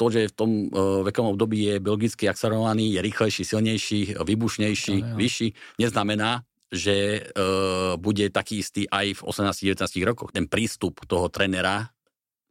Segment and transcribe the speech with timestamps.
[0.00, 5.16] to, že v tom uh, vekom období je biologicky akcelerovaný, je rýchlejší, silnejší, vybušnejší, no,
[5.20, 6.40] vyšší, neznamená,
[6.72, 10.32] že uh, bude taký istý aj v 18-19 rokoch.
[10.32, 11.92] Ten prístup toho trenera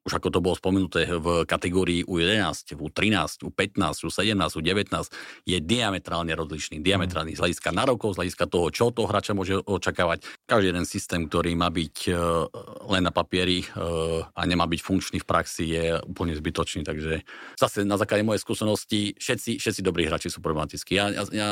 [0.07, 4.95] už ako to bolo spomenuté v kategórii U11, U13, U15, U17, U19,
[5.43, 6.79] je diametrálne rozlišný.
[6.79, 10.23] Diametrálny z hľadiska nárokov, z hľadiska toho, čo toho hráča môže očakávať.
[10.47, 12.11] Každý jeden systém, ktorý má byť e,
[12.89, 13.67] len na papieri e,
[14.23, 16.87] a nemá byť funkčný v praxi, je úplne zbytočný.
[16.87, 17.27] Takže
[17.59, 20.95] zase na základe mojej skúsenosti, všetci, všetci dobrí hráči sú problematickí.
[20.95, 21.49] Ja, ja, ja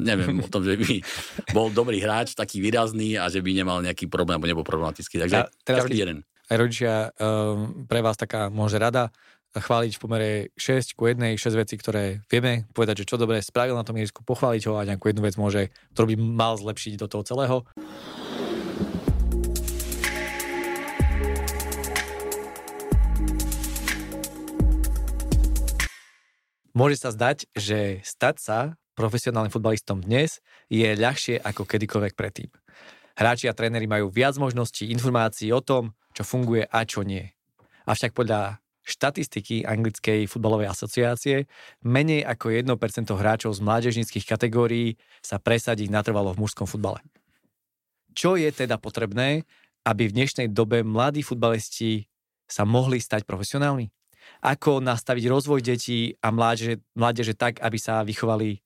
[0.00, 1.04] neviem o tom, že by
[1.52, 5.20] bol dobrý hráč, taký výrazný a že by nemal nejaký problém, alebo nebol problematický.
[5.20, 6.18] Takže ja, teraz každý jeden
[6.52, 9.08] aj rodičia, um, pre vás taká môže rada
[9.56, 13.76] chváliť v pomere 6 ku 1, 6 vecí, ktoré vieme povedať, že čo dobre spravil
[13.76, 17.08] na tom ihrisku, pochváliť ho a nejakú jednu vec môže, ktorú by mal zlepšiť do
[17.08, 17.56] toho celého.
[26.72, 28.58] Môže sa zdať, že stať sa
[28.96, 30.40] profesionálnym futbalistom dnes
[30.72, 32.48] je ľahšie ako kedykoľvek predtým.
[33.12, 37.26] Hráči a tréneri majú viac možností, informácií o tom, čo funguje a čo nie.
[37.88, 41.46] Avšak podľa štatistiky Anglickej futbalovej asociácie
[41.86, 46.98] menej ako 1% hráčov z mládežnických kategórií sa presadí natrvalo v mužskom futbale.
[48.12, 49.46] Čo je teda potrebné,
[49.86, 52.06] aby v dnešnej dobe mladí futbalisti
[52.44, 53.88] sa mohli stať profesionálni?
[54.42, 58.62] Ako nastaviť rozvoj detí a mládeže, mládeže tak, aby sa vychovali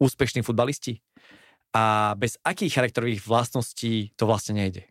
[0.00, 1.00] úspešní futbalisti?
[1.70, 4.90] A bez akých charakterových vlastností to vlastne nejde?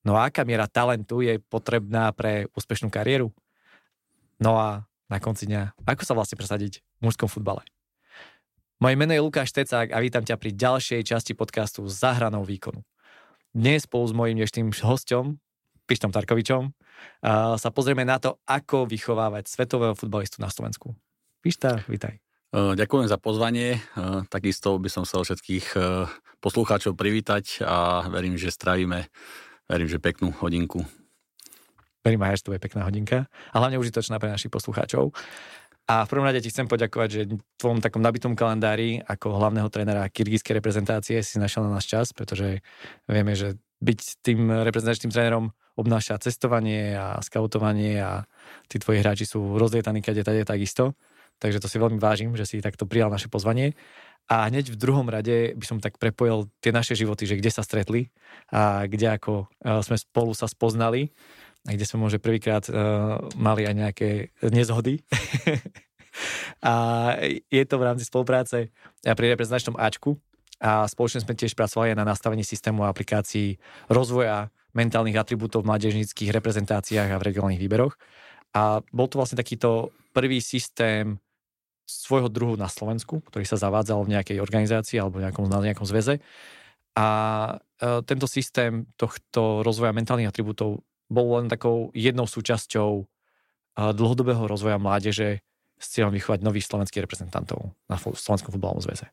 [0.00, 3.36] No a aká miera talentu je potrebná pre úspešnú kariéru?
[4.40, 7.60] No a na konci dňa, ako sa vlastne presadiť v mužskom futbale?
[8.80, 12.80] Moje meno je Lukáš Tecák a vítam ťa pri ďalšej časti podcastu Zahranou výkonu.
[13.52, 15.36] Dnes spolu s mojím dnešným hostom,
[15.84, 16.72] Pištom Tarkovičom,
[17.60, 20.96] sa pozrieme na to, ako vychovávať svetového futbalistu na Slovensku.
[21.44, 22.16] Pišta, vítaj.
[22.56, 23.84] Ďakujem za pozvanie.
[24.32, 25.76] Takisto by som chcel všetkých
[26.40, 29.12] poslucháčov privítať a verím, že strávime
[29.70, 30.82] verím, že peknú hodinku.
[32.02, 35.14] Verím aj, že to je pekná hodinka a hlavne užitočná pre našich poslucháčov.
[35.90, 39.66] A v prvom rade ti chcem poďakovať, že v tvojom takom nabitom kalendári ako hlavného
[39.70, 42.62] trénera kyrgyzskej reprezentácie si našiel na nás čas, pretože
[43.10, 48.22] vieme, že byť tým reprezentačným trénerom obnáša cestovanie a skautovanie a
[48.70, 50.94] tí tvoji hráči sú rozlietaní kade tade takisto.
[51.40, 53.72] Takže to si veľmi vážim, že si takto prijal naše pozvanie.
[54.26, 57.66] A hneď v druhom rade by som tak prepojil tie naše životy, že kde sa
[57.66, 58.12] stretli
[58.52, 61.10] a kde ako e, sme spolu sa spoznali
[61.68, 64.10] a kde sme možno prvýkrát uh, mali aj nejaké
[64.48, 65.04] nezhody.
[66.64, 66.72] a
[67.52, 68.72] je to v rámci spolupráce
[69.04, 70.16] pri reprezentačnom Ačku
[70.60, 73.60] a spoločne sme tiež pracovali na nastavení systému a aplikácií
[73.92, 77.96] rozvoja mentálnych atribútov v mládežnických reprezentáciách a v regionálnych výberoch.
[78.56, 81.18] A bol to vlastne takýto prvý systém
[81.90, 86.22] svojho druhu na Slovensku, ktorý sa zavádzal v nejakej organizácii alebo nejakom, na nejakom zväze.
[86.94, 87.06] A
[87.82, 93.04] e, tento systém tohto rozvoja mentálnych atribútov bol len takou jednou súčasťou e,
[93.74, 95.42] dlhodobého rozvoja mládeže
[95.80, 99.08] s cieľom vychovať nových slovenských reprezentantov na Slovenskom futbalovom zväze.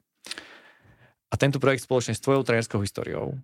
[1.27, 3.35] A tento projekt spoločne s tvojou trénerskou históriou,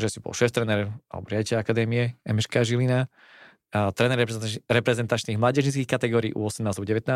[0.00, 3.08] že si bol šéf tréner alebo riaditeľ akadémie MŠK Žilina,
[3.72, 4.18] tréner
[4.68, 7.08] reprezentačných mládežnických kategórií U18 U19,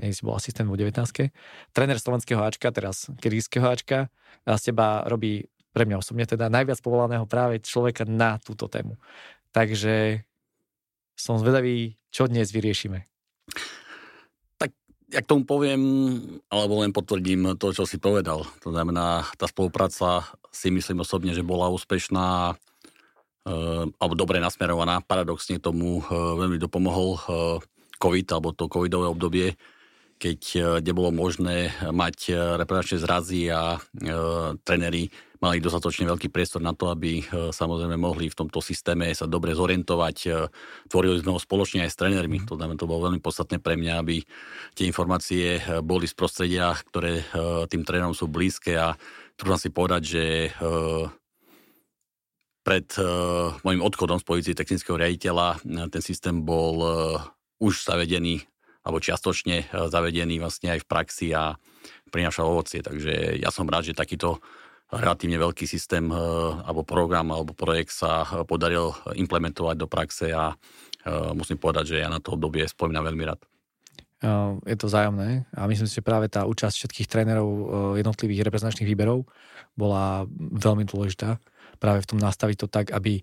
[0.00, 1.28] nie si bol asistent v U19,
[1.76, 4.08] tréner slovenského Ačka, teraz kyrgyzského Ačka
[4.48, 5.44] a z teba robí
[5.76, 8.96] pre mňa osobne teda najviac povolaného práve človeka na túto tému.
[9.52, 10.24] Takže
[11.12, 13.04] som zvedavý, čo dnes vyriešime.
[14.56, 14.72] Tak
[15.12, 15.80] ja k tomu poviem,
[16.48, 18.48] alebo len potvrdím to, čo si povedal.
[18.64, 22.56] To znamená, tá spolupráca si myslím osobne, že bola úspešná
[23.98, 25.00] alebo dobre nasmerovaná.
[25.00, 27.22] Paradoxne tomu eh, veľmi dopomohol eh,
[27.98, 29.48] COVID alebo to covidové obdobie,
[30.18, 30.40] keď
[30.82, 33.78] nebolo možné mať reparačné zrazy a
[34.66, 39.54] trenery mali dostatočne veľký priestor na to, aby samozrejme mohli v tomto systéme sa dobre
[39.54, 40.50] zorientovať.
[40.90, 43.94] Tvorili sme ho spoločne aj s trénermi, to znamená, to bolo veľmi podstatné pre mňa,
[43.98, 44.22] aby
[44.74, 47.22] tie informácie boli z prostredia, ktoré
[47.70, 48.98] tým trénerom sú blízke a
[49.38, 50.24] trúfam si povedať, že
[52.68, 57.24] pred uh, môjim odchodom z pozície technického riaditeľa ten systém bol uh,
[57.64, 58.44] už zavedený
[58.84, 61.56] alebo čiastočne uh, zavedený vlastne aj v praxi a
[62.12, 62.84] prinášal ovocie.
[62.84, 64.36] Takže ja som rád, že takýto
[64.92, 66.08] relatívne veľký systém
[66.64, 70.56] alebo program alebo projekt sa podaril implementovať do praxe a
[71.36, 73.40] musím povedať, že ja na to obdobie spomínam veľmi rád.
[74.64, 77.48] Je to zájomné a myslím si, že práve tá účasť všetkých trénerov
[78.00, 79.28] jednotlivých reprezentačných výberov
[79.76, 80.24] bola
[80.56, 81.36] veľmi dôležitá
[81.78, 83.22] práve v tom nastaviť to tak, aby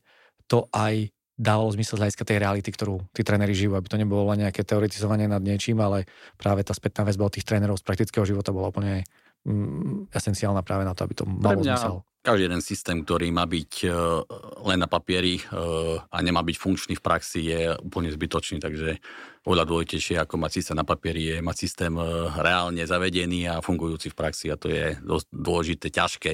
[0.50, 4.32] to aj dávalo zmysel z hľadiska tej reality, ktorú tí tréneri žijú, aby to nebolo
[4.32, 6.08] len nejaké teoretizovanie nad niečím, ale
[6.40, 9.04] práve tá spätná väzba od tých trénerov z praktického života bola úplne
[9.46, 11.96] mm, esenciálna práve na to, aby to malo mňa, zmysel.
[12.26, 14.26] Každý jeden systém, ktorý má byť uh,
[14.66, 18.98] len na papieri uh, a nemá byť funkčný v praxi, je úplne zbytočný, takže
[19.46, 24.10] oveľa dôležitejšie ako mať systém na papieri je mať systém uh, reálne zavedený a fungujúci
[24.10, 26.32] v praxi a to je dosť dôležité, ťažké,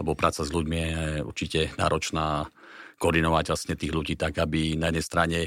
[0.00, 2.48] lebo práca s ľuďmi je určite náročná
[2.96, 5.38] koordinovať vlastne tých ľudí tak, aby na jednej strane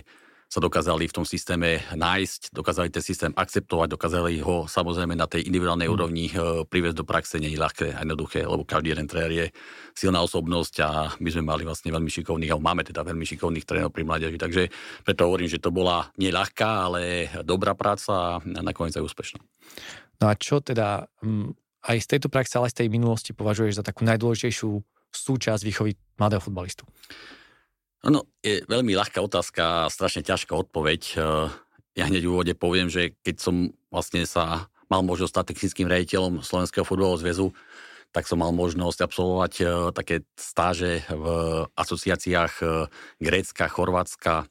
[0.48, 5.44] sa dokázali v tom systéme nájsť, dokázali ten systém akceptovať, dokázali ho samozrejme na tej
[5.44, 5.94] individuálnej mm.
[5.94, 9.46] úrovni e, priviesť do praxe, nie je ľahké a jednoduché, lebo každý jeden tréner je
[9.92, 10.90] silná osobnosť a
[11.20, 14.72] my sme mali vlastne veľmi šikovných, alebo máme teda veľmi šikovných trénerov pri mládeži, takže
[15.04, 19.44] preto hovorím, že to bola nie ľahká, ale dobrá práca a nakoniec aj úspešná.
[20.24, 21.12] No a čo teda
[21.84, 24.70] aj z tejto praxe, ale aj z tej minulosti považuješ za takú najdôležitejšiu
[25.12, 26.88] súčasť výchovy mladého futbalistu?
[28.06, 31.02] No, je veľmi ľahká otázka a strašne ťažká odpoveď.
[31.18, 31.20] E,
[31.98, 33.56] ja hneď v úvode poviem, že keď som
[33.90, 37.48] vlastne sa mal možnosť stať technickým riaditeľom Slovenského futbalového zväzu,
[38.14, 39.64] tak som mal možnosť absolvovať e,
[39.98, 41.26] také stáže v
[41.74, 42.66] asociáciách e,
[43.18, 44.46] Grécka, Chorvátska,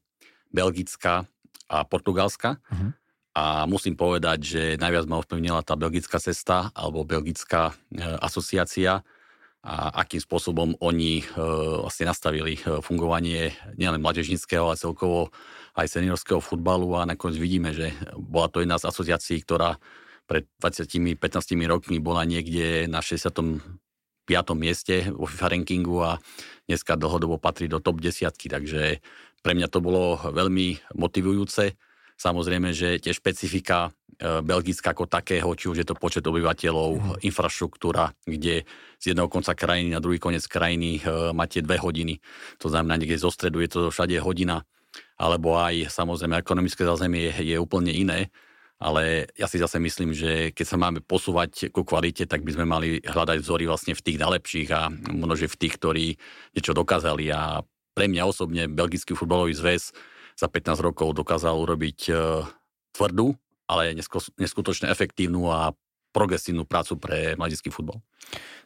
[0.51, 1.25] Belgická
[1.71, 2.59] a Portugalska.
[2.67, 2.91] Uh-huh.
[3.37, 7.77] A musím povedať, že najviac ma ovplyvnila tá belgická cesta alebo belgická
[8.25, 9.05] asociácia,
[9.67, 11.25] a akým spôsobom oni e,
[11.83, 15.35] vlastne nastavili e, fungovanie nielen mladežnického, ale celkovo
[15.75, 19.83] aj seniorského futbalu a nakoniec vidíme, že bola to jedna z asociácií, ktorá
[20.31, 21.19] pred 20-15
[21.67, 23.59] rokmi bola niekde na 65.
[24.55, 26.23] mieste vo FIFA rankingu a
[26.71, 29.03] dneska dlhodobo patrí do top 10, takže
[29.43, 31.75] pre mňa to bolo veľmi motivujúce.
[32.17, 33.91] Samozrejme, že tie špecifika
[34.21, 37.13] Belgická ako takého, či už je to počet obyvateľov, mm.
[37.29, 38.65] infraštruktúra, kde
[38.97, 42.17] z jedného konca krajiny na druhý koniec krajiny e, máte dve hodiny.
[42.65, 44.65] To znamená, niekde zo stredu je to všade hodina,
[45.21, 48.33] alebo aj samozrejme ekonomické zázemie je, je úplne iné.
[48.77, 52.69] Ale ja si zase myslím, že keď sa máme posúvať ku kvalite, tak by sme
[52.69, 56.07] mali hľadať vzory vlastne v tých najlepších a možno, že v tých, ktorí
[56.53, 57.33] niečo dokázali.
[57.33, 57.65] A
[57.97, 59.97] pre mňa osobne Belgický futbalový zväz
[60.37, 62.45] za 15 rokov dokázal urobiť uh,
[62.93, 63.33] tvrdú,
[63.67, 63.95] ale
[64.39, 65.75] neskutočne efektívnu a
[66.17, 68.01] progresívnu prácu pre mladícky futbol.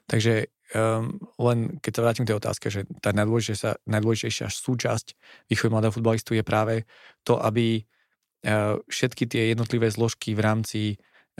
[0.06, 5.06] Takže um, len keď sa vrátim k tej otázke, že tá najdôležitejšia, najdôležitejšia súčasť
[5.50, 6.86] výchovy mladého futbalistu je práve
[7.26, 10.80] to, aby uh, všetky tie jednotlivé zložky v rámci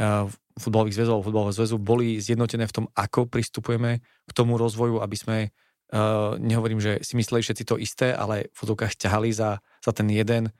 [0.02, 0.26] uh,
[0.58, 5.16] futbalových zväzov alebo futbalového zväzu boli zjednotené v tom, ako pristupujeme k tomu rozvoju, aby
[5.16, 8.58] sme uh, nehovorím, že si mysleli všetci to isté, ale v
[8.98, 10.50] ťahali za, za ten jeden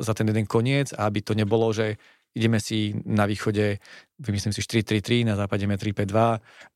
[0.00, 2.00] za ten jeden koniec a aby to nebolo, že
[2.32, 3.82] ideme si na východe,
[4.22, 6.14] vymyslím si 4-3-3, na západe 3-5-2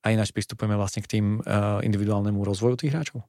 [0.03, 1.41] a ináč pristupujeme vlastne k tým
[1.81, 3.25] individuálnemu rozvoju tých hráčov?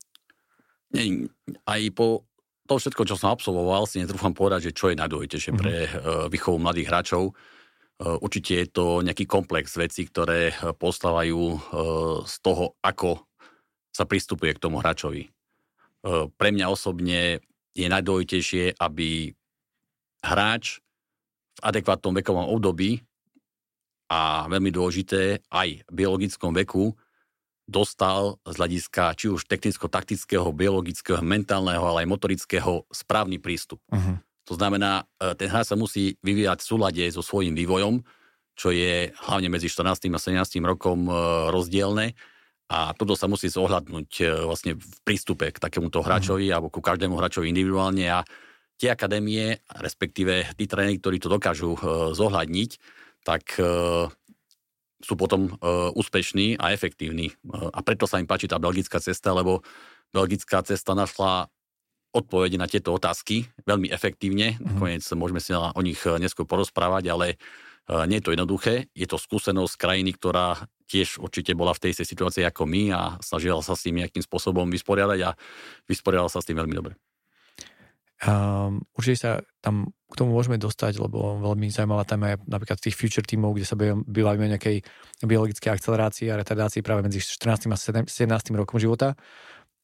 [0.92, 1.32] Nie,
[1.64, 2.28] aj po
[2.66, 5.62] to všetko, čo som absolvoval, si netrúfam povedať, že čo je najdôležitejšie mm-hmm.
[5.62, 5.76] pre
[6.34, 7.38] výchovu mladých hráčov.
[8.02, 11.42] Určite je to nejaký komplex vecí, ktoré postávajú
[12.26, 13.22] z toho, ako
[13.94, 15.30] sa pristupuje k tomu hráčovi.
[16.36, 17.40] Pre mňa osobne
[17.76, 19.36] je najdôležitejšie, aby
[20.24, 20.80] hráč
[21.56, 23.04] v adekvátnom vekovom období
[24.10, 26.96] a veľmi dôležité aj v biologickom veku
[27.66, 33.82] dostal z hľadiska či už technicko-taktického, biologického, mentálneho, ale aj motorického správny prístup.
[33.90, 34.22] Uh-huh.
[34.46, 38.06] To znamená, e, ten hráč sa musí vyvíjať v súlade so svojím vývojom,
[38.54, 40.14] čo je hlavne medzi 14.
[40.14, 40.62] a 17.
[40.62, 41.14] rokom e,
[41.50, 42.14] rozdielne
[42.66, 46.54] a toto sa musí zohľadnúť e, vlastne v prístupe k takémuto hráčovi mm.
[46.58, 48.26] alebo ku každému hráčovi individuálne a
[48.82, 51.80] tie akadémie, respektíve tí tréneri, ktorí to dokážu e,
[52.18, 52.72] zohľadniť,
[53.22, 53.66] tak e,
[55.06, 55.54] sú potom
[55.94, 57.30] úspešní a efektívni.
[57.54, 59.62] A preto sa im páči tá belgická cesta, lebo
[60.10, 61.46] belgická cesta našla
[62.10, 64.58] odpovede na tieto otázky veľmi efektívne.
[64.58, 64.66] Mm.
[64.66, 67.38] Nakoniec môžeme si o nich neskôr porozprávať, ale
[67.86, 68.90] nie je to jednoduché.
[68.98, 73.02] Je to skúsenosť krajiny, ktorá tiež určite bola v tej istej situácii ako my a
[73.22, 75.38] snažila sa s tým nejakým spôsobom vysporiadať a
[75.90, 76.94] vysporiadala sa s tým veľmi dobre.
[78.24, 82.96] Um, určite sa tam k tomu môžeme dostať, lebo veľmi zaujímavá téma je napríklad tých
[82.96, 84.82] future tímov, kde sa bývame o nejakej
[85.20, 87.68] biologickej akcelerácii a retardácii práve medzi 14.
[87.70, 88.08] a 17.
[88.56, 89.20] rokom života.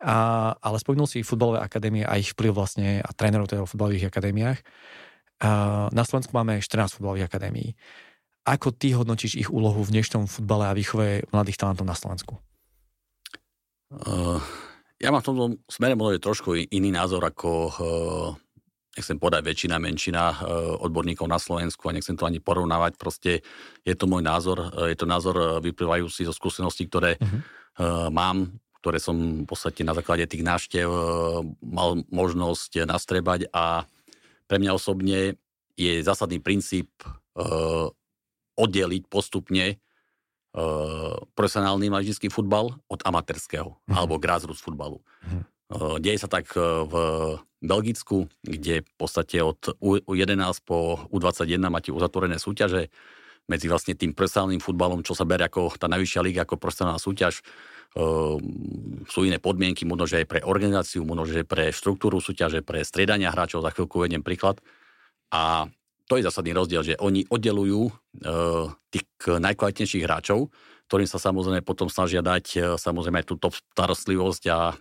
[0.02, 4.10] A, ale spomínul si futbalové akadémie a ich vplyv vlastne a trénerov teda v futbalových
[4.10, 4.60] akadémiách.
[5.42, 7.74] Na Slovensku máme 14 futbalových akadémií.
[8.46, 12.38] Ako ty hodnotíš ich úlohu v dnešnom futbale a výchove mladých talentov na Slovensku?
[13.90, 14.38] Uh,
[15.02, 18.30] ja mám v tomto smere možno trošku iný názor ako uh,
[18.98, 20.38] nechcem povedať väčšina, menšina uh,
[20.78, 22.98] odborníkov na Slovensku a nechcem to ani porovnávať.
[23.02, 23.42] Proste
[23.82, 27.42] je to môj názor, je to názor vyplývajúci zo skúseností, ktoré uh-huh.
[27.82, 30.90] uh, mám ktoré som v podstate na základe tých návštev
[31.62, 33.86] mal možnosť nastrebať a
[34.52, 35.40] pre mňa osobne
[35.80, 36.92] je zásadný princíp
[38.60, 39.80] oddeliť postupne
[41.32, 43.96] profesionálny mladícky futbal od amatérského mm.
[43.96, 45.00] alebo grassroots futbalu.
[45.24, 45.48] Mm.
[46.04, 46.94] Deje sa tak v
[47.64, 52.92] Belgicku, kde v podstate od U11 po U21 máte uzatvorené súťaže
[53.48, 57.40] medzi vlastne tým profesionálnym futbalom, čo sa berie ako tá najvyššia liga, ako profesionálna súťaž.
[59.08, 63.32] Sú iné podmienky, možno, že aj pre organizáciu, možno, že pre štruktúru súťaže, pre striedania
[63.36, 64.64] hráčov, za chvíľku vediem príklad.
[65.32, 65.68] A
[66.12, 67.92] to je zásadný rozdiel, že oni oddelujú e,
[68.92, 70.52] tých najkvalitnejších hráčov,
[70.92, 74.74] ktorým sa samozrejme potom snažia dať e, samozrejme aj túto starostlivosť a e,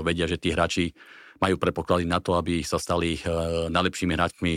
[0.00, 0.96] vedia, že tí hráči
[1.44, 3.18] majú prepoklady na to, aby sa stali
[3.66, 4.52] najlepšími hráčmi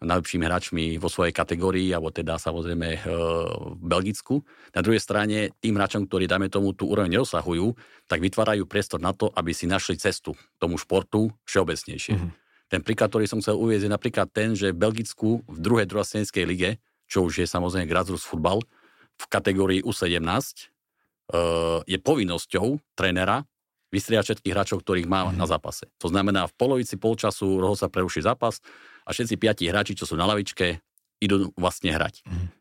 [0.00, 4.40] najlepšími hráčmi vo svojej kategórii, alebo teda samozrejme v Belgicku.
[4.72, 7.76] Na druhej strane, tým hráčom, ktorí, dajme tomu, tú úroveň neosahujú,
[8.08, 12.16] tak vytvárajú priestor na to, aby si našli cestu tomu športu všeobecnejšie.
[12.16, 12.32] Mm-hmm.
[12.70, 16.44] Ten príklad, ktorý som chcel uvieť, je napríklad ten, že v Belgicku v druhej druhostenskej
[16.48, 16.70] lige,
[17.10, 18.62] čo už je samozrejme grassroots futbal,
[19.20, 23.44] v kategórii U17 uh, je povinnosťou trénera
[23.90, 25.36] vystriať všetkých hráčov, ktorých má mm.
[25.36, 25.90] na zápase.
[25.98, 28.62] To znamená, v polovici polčasu roho sa preruší zápas
[29.04, 30.80] a všetci piati hráči, čo sú na lavičke,
[31.20, 32.24] idú vlastne hrať.
[32.24, 32.60] Mm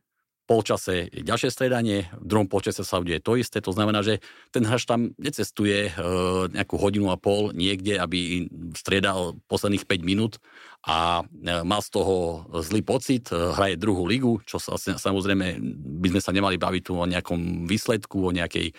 [0.49, 4.17] polčase je ďalšie stredanie, v druhom polčase sa udeje to isté, to znamená, že
[4.49, 6.01] ten hráč tam necestuje e,
[6.49, 10.41] nejakú hodinu a pol niekde, aby striedal posledných 5 minút
[10.87, 15.61] a e, má z toho zlý pocit, e, hraje druhú ligu, čo sa, samozrejme
[16.01, 18.73] by sme sa nemali baviť tu o nejakom výsledku, o nejakej e,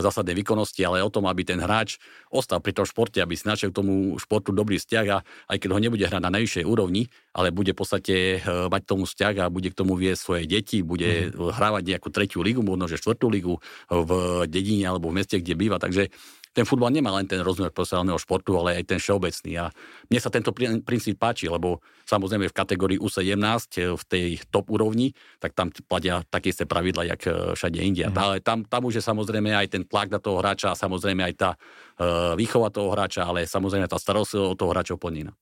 [0.00, 2.00] zásadnej výkonnosti, ale o tom, aby ten hráč
[2.32, 5.20] ostal pri tom športe, aby si našiel tomu športu dobrý vzťah a
[5.52, 8.14] aj keď ho nebude hrať na najvyššej úrovni, ale bude v podstate
[8.46, 11.56] mať tomu vzťah a bude k tomu viesť svoje deti, bude bude mm.
[11.58, 13.54] hrávať nejakú tretiu ligu, možno že štvrtú ligu
[13.90, 14.10] v
[14.46, 15.82] dedine alebo v meste, kde býva.
[15.82, 16.14] Takže
[16.52, 19.52] ten futbal nemá len ten rozmer profesionálneho športu, ale aj ten všeobecný.
[19.56, 19.72] A
[20.12, 20.52] mne sa tento
[20.84, 26.20] princíp páči, lebo samozrejme v kategórii U17, eh, v tej top úrovni, tak tam platia
[26.28, 28.12] také isté pravidla, jak eh, všade India.
[28.12, 28.16] Mm.
[28.20, 31.34] Ale tam, tam už je samozrejme aj ten tlak na toho hráča a samozrejme aj
[31.40, 35.32] tá uh, výchova toho hráča, ale samozrejme tá starostlivosť od toho hráča plnina.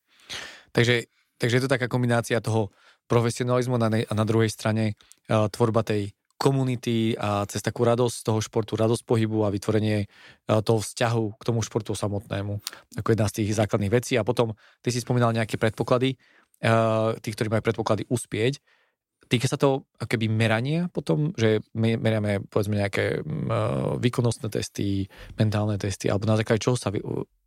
[0.70, 2.70] Takže, takže je to taká kombinácia toho
[3.10, 4.94] profesionalizmu na, a na druhej strane
[5.26, 10.08] uh, tvorba tej komunity a cez takú radosť z toho športu, radosť pohybu a vytvorenie
[10.08, 12.56] uh, toho vzťahu k tomu športu samotnému,
[12.96, 14.16] ako jedna z tých základných vecí.
[14.16, 16.16] A potom, ty si spomínal nejaké predpoklady,
[16.64, 18.56] uh, tí, ktorí majú predpoklady uspieť.
[19.30, 25.06] Týka sa to keby merania potom, že my meriame povedzme nejaké uh, výkonnostné testy,
[25.36, 26.90] mentálne testy, alebo na základe čoho sa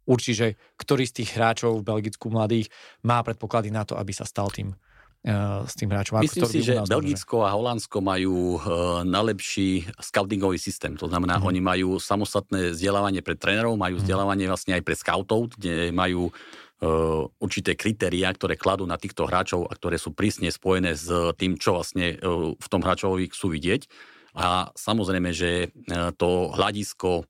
[0.06, 2.70] určí, že ktorý z tých hráčov v Belgicku mladých
[3.04, 4.72] má predpoklady na to, aby sa stal tým
[5.24, 6.20] s tým hráčom.
[6.20, 11.00] Myslím si, že Belgicko a Holandsko majú uh, najlepší scoutingový systém.
[11.00, 11.50] To znamená, mm-hmm.
[11.50, 14.04] oni majú samostatné vzdelávanie pre trénerov, majú mm-hmm.
[14.04, 19.72] vzdelávanie vlastne aj pre scoutov, kde majú uh, určité kritériá, ktoré kladú na týchto hráčov
[19.72, 21.08] a ktoré sú prísne spojené s
[21.40, 22.20] tým, čo vlastne
[22.60, 23.88] v tom hráčovi chcú vidieť.
[24.34, 25.72] A samozrejme, že
[26.18, 27.30] to hľadisko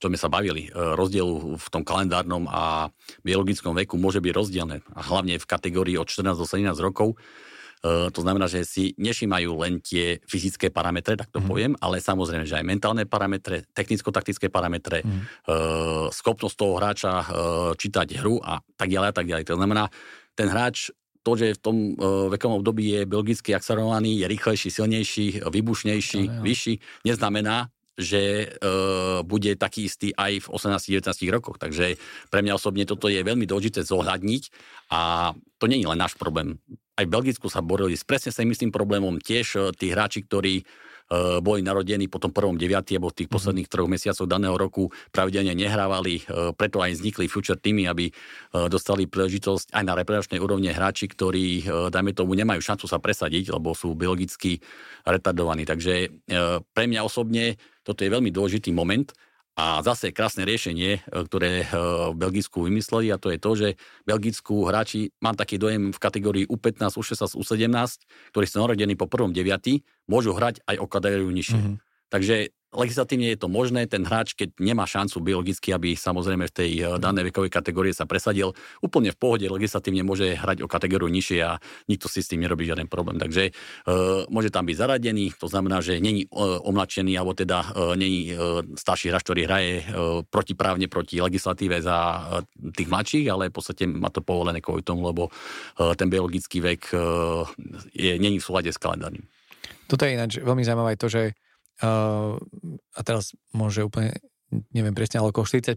[0.00, 2.88] čo sme sa bavili, e, rozdielu v tom kalendárnom a
[3.20, 4.80] biologickom veku môže byť rozdielne.
[4.96, 7.20] A hlavne v kategórii od 14 do 17 rokov.
[7.84, 11.46] E, to znamená, že si nešímajú len tie fyzické parametre, tak to mm.
[11.46, 15.22] poviem, ale samozrejme, že aj mentálne parametre, technicko-taktické parametre, mm.
[16.16, 17.12] schopnosť toho hráča
[17.76, 19.44] čítať hru a tak ďalej a tak ďalej.
[19.52, 19.92] To znamená,
[20.32, 20.88] ten hráč
[21.20, 21.76] to, že v tom
[22.32, 29.54] vekovom období je belgicky akcelerovaný, je rýchlejší, silnejší, vybušnejší, no, vyšší, neznamená, že uh, bude
[29.58, 31.56] taký istý aj v 18-19 rokoch.
[31.58, 34.42] Takže pre mňa osobne toto je veľmi dôležité zohľadniť
[34.92, 36.58] a to nie je len náš problém.
[36.94, 40.64] Aj v Belgicku sa borili s presne sa myslím problémom tiež uh, tí hráči, ktorí
[41.42, 42.70] boli narodení po tom prvom 9.
[42.94, 43.34] alebo v tých mm-hmm.
[43.34, 48.70] posledných troch mesiacoch daného roku pravidelne nehrávali, uh, preto aj vznikli future týmy, aby uh,
[48.70, 53.74] dostali príležitosť aj na reprezentačnej úrovne hráči, ktorí, dajme tomu, nemajú šancu sa presadiť, lebo
[53.74, 54.62] sú biologicky
[55.02, 55.66] retardovaní.
[55.66, 56.12] Takže
[56.70, 59.10] pre mňa osobne toto je veľmi dôležitý moment
[59.58, 61.66] a zase krásne riešenie, e, ktoré e,
[62.12, 63.68] v Belgicku vymysleli a to je to, že
[64.06, 69.34] Belgicku hráči, mám taký dojem v kategórii U15, U16, U17, ktorí sú narodení po prvom
[69.34, 71.58] 9, môžu hrať aj o kategóriu nižšie.
[71.58, 71.76] Mm-hmm.
[72.10, 72.36] Takže
[72.70, 76.86] legislatívne je to možné, ten hráč, keď nemá šancu biologicky, aby samozrejme v tej eh,
[77.02, 81.58] danej vekovej kategórie sa presadil, úplne v pohode legislatívne môže hrať o kategóriu nižšie a
[81.90, 83.18] nikto si s tým nerobí žiaden problém.
[83.18, 87.94] Takže uh, môže tam byť zaradený, to znamená, že není uh, omlačený, alebo teda uh,
[87.98, 92.20] není uh, starší hráč, ktorý hraje uh, protiprávne proti legislatíve za uh,
[92.72, 96.82] tých mladších, ale v podstate má to povolené kvôli tomu, lebo uh, ten biologický vek
[96.94, 97.46] uh,
[97.92, 99.26] je, není v súlade s kalendárnym.
[99.90, 101.34] Toto je ináč veľmi zaujímavé to, že
[101.80, 104.16] a teraz môže úplne,
[104.72, 105.76] neviem presne, ale okolo 40%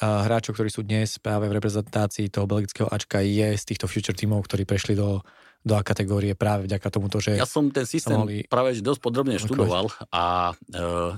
[0.00, 4.44] hráčov, ktorí sú dnes práve v reprezentácii toho belgického Ačka je z týchto future tímov,
[4.44, 5.24] ktorí prešli do,
[5.64, 7.40] do A kategórie práve vďaka tomuto, že...
[7.40, 8.44] Ja som ten systém mohli...
[8.44, 11.16] práve dosť podrobne študoval a uh,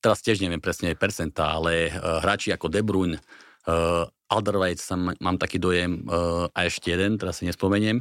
[0.00, 3.20] teraz tiež neviem presne percenta, ale uh, hráči ako De Bruyne,
[3.68, 4.80] uh, Alderweireld,
[5.20, 8.00] mám taký dojem, uh, a ešte jeden, teraz si nespomeniem,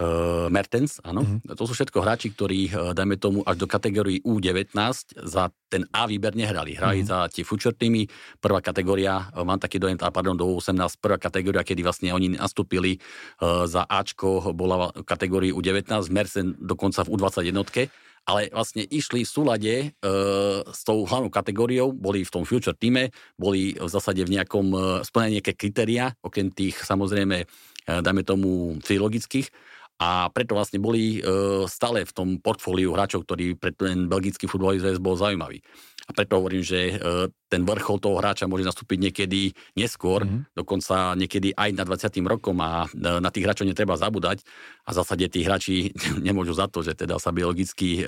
[0.00, 1.22] uh, Mertens, áno.
[1.22, 1.54] Mm-hmm.
[1.54, 4.74] To sú všetko hráči, ktorí, uh, dajme tomu, až do kategórii U19
[5.14, 6.74] za ten A výber nehrali.
[6.74, 7.10] Hrali mm-hmm.
[7.10, 8.06] za tie future týmy.
[8.38, 12.98] Prvá kategória, uh, mám taký dojem, pardon, do U18, prvá kategória, kedy vlastne oni nastúpili
[13.42, 17.90] uh, za Ačko, bola v kategórii U19, Mersen dokonca v U21
[18.24, 19.86] ale vlastne išli v súlade e,
[20.64, 24.78] s tou hlavnou kategóriou, boli v tom future týme, boli v zásade v nejakom, e,
[25.04, 27.46] splnení nejaké kritéria, okrem tých samozrejme, e,
[27.84, 29.52] dajme tomu, trilogických,
[29.94, 31.30] a preto vlastne boli e,
[31.70, 35.62] stále v tom portfóliu hráčov, ktorý pre ten belgický futbalový zväz bol zaujímavý.
[36.04, 40.58] A preto hovorím, že e, ten vrchol toho hráča môže nastúpiť niekedy neskôr, mm-hmm.
[40.58, 42.10] dokonca niekedy aj na 20.
[42.26, 44.42] rokom a e, na tých hráčov netreba zabúdať.
[44.82, 45.94] A v zásade tí hráči
[46.26, 48.02] nemôžu za to, že teda sa biologicky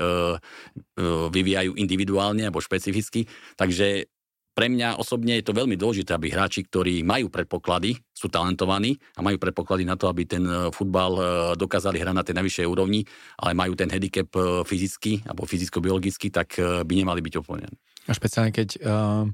[1.31, 3.31] vyvíjajú individuálne alebo špecificky.
[3.55, 4.11] Takže
[4.57, 9.21] pre mňa osobne je to veľmi dôležité, aby hráči, ktorí majú predpoklady, sú talentovaní a
[9.21, 11.23] majú predpoklady na to, aby ten e, futbal e,
[11.61, 13.05] dokázali hrať na tej najvyššej úrovni,
[13.37, 17.69] ale majú ten handicap e, fyzicky alebo fyzicko-biologický, tak by nemali byť úplne.
[18.09, 19.27] A špeciálne keď uh,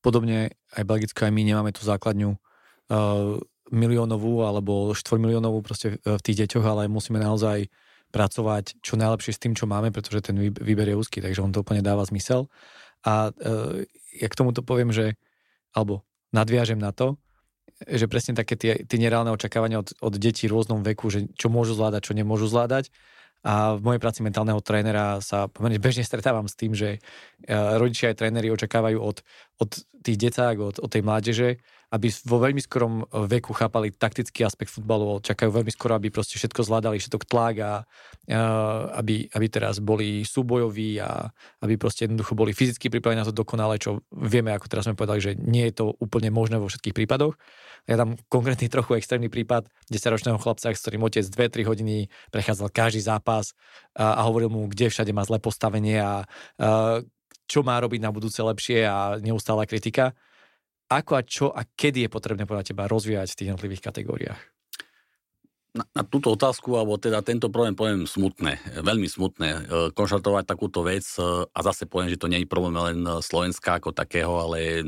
[0.00, 3.36] podobne aj Belgicko, aj my nemáme tú základňu uh,
[3.68, 7.68] miliónovú alebo štvormiliónovú proste v tých deťoch, ale musíme naozaj
[8.08, 11.60] pracovať čo najlepšie s tým, čo máme, pretože ten výber je úzky, takže on to
[11.60, 12.48] úplne dáva zmysel.
[13.06, 13.82] A uh,
[14.16, 15.14] ja k tomuto poviem, že,
[15.74, 16.02] alebo
[16.34, 17.18] nadviažem na to,
[17.86, 21.46] že presne také tie, tie nereálne očakávania od, od detí v rôznom veku, že čo
[21.46, 22.90] môžu zvládať, čo nemôžu zvládať.
[23.46, 26.98] A v mojej práci mentálneho trénera sa pomerne bežne stretávam s tým, že
[27.46, 29.22] rodičia aj tréneri očakávajú od,
[29.62, 29.70] od
[30.02, 33.06] tých decák, od, od tej mládeže, aby vo veľmi skorom eh,
[33.38, 37.72] veku chápali taktický aspekt futbalu, čakajú veľmi skoro, aby proste všetko zvládali, všetko tlak a
[37.82, 41.28] uh, aby, aby teraz boli súbojoví a
[41.64, 45.20] aby proste jednoducho boli fyzicky pripravení na to dokonale, čo vieme, ako teraz sme povedali,
[45.20, 47.36] že nie je to úplne možné vo všetkých prípadoch.
[47.88, 53.00] Ja dám konkrétny trochu extrémny prípad 10-ročného chlapca, s ktorým otec 2-3 hodiny prechádzal každý
[53.00, 53.56] zápas
[53.96, 56.28] a, a hovoril mu, kde všade má zlé postavenie a
[56.60, 57.00] uh,
[57.48, 60.12] čo má robiť na budúce lepšie a neustála kritika
[60.88, 64.40] ako a čo a kedy je potrebné podľa teba rozvíjať v tých jednotlivých kategóriách?
[65.76, 69.60] Na, na túto otázku, alebo teda tento problém poviem smutné, veľmi smutné, e,
[69.92, 73.92] konštatovať takúto vec e, a zase poviem, že to nie je problém len Slovenska ako
[73.92, 74.80] takého, ale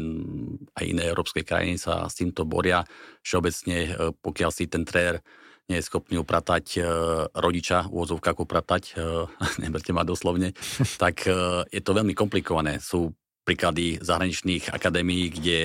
[0.72, 2.80] aj iné európske krajiny sa s týmto boria.
[3.20, 3.90] Všeobecne, e,
[4.24, 5.20] pokiaľ si ten tréner
[5.68, 6.82] nie je schopný upratať
[7.30, 8.98] rodiča, úvozovkách upratať,
[9.62, 10.50] neberte ma doslovne,
[10.98, 11.22] tak
[11.70, 12.82] je to veľmi komplikované.
[12.82, 15.58] Sú príklady zahraničných akadémií, kde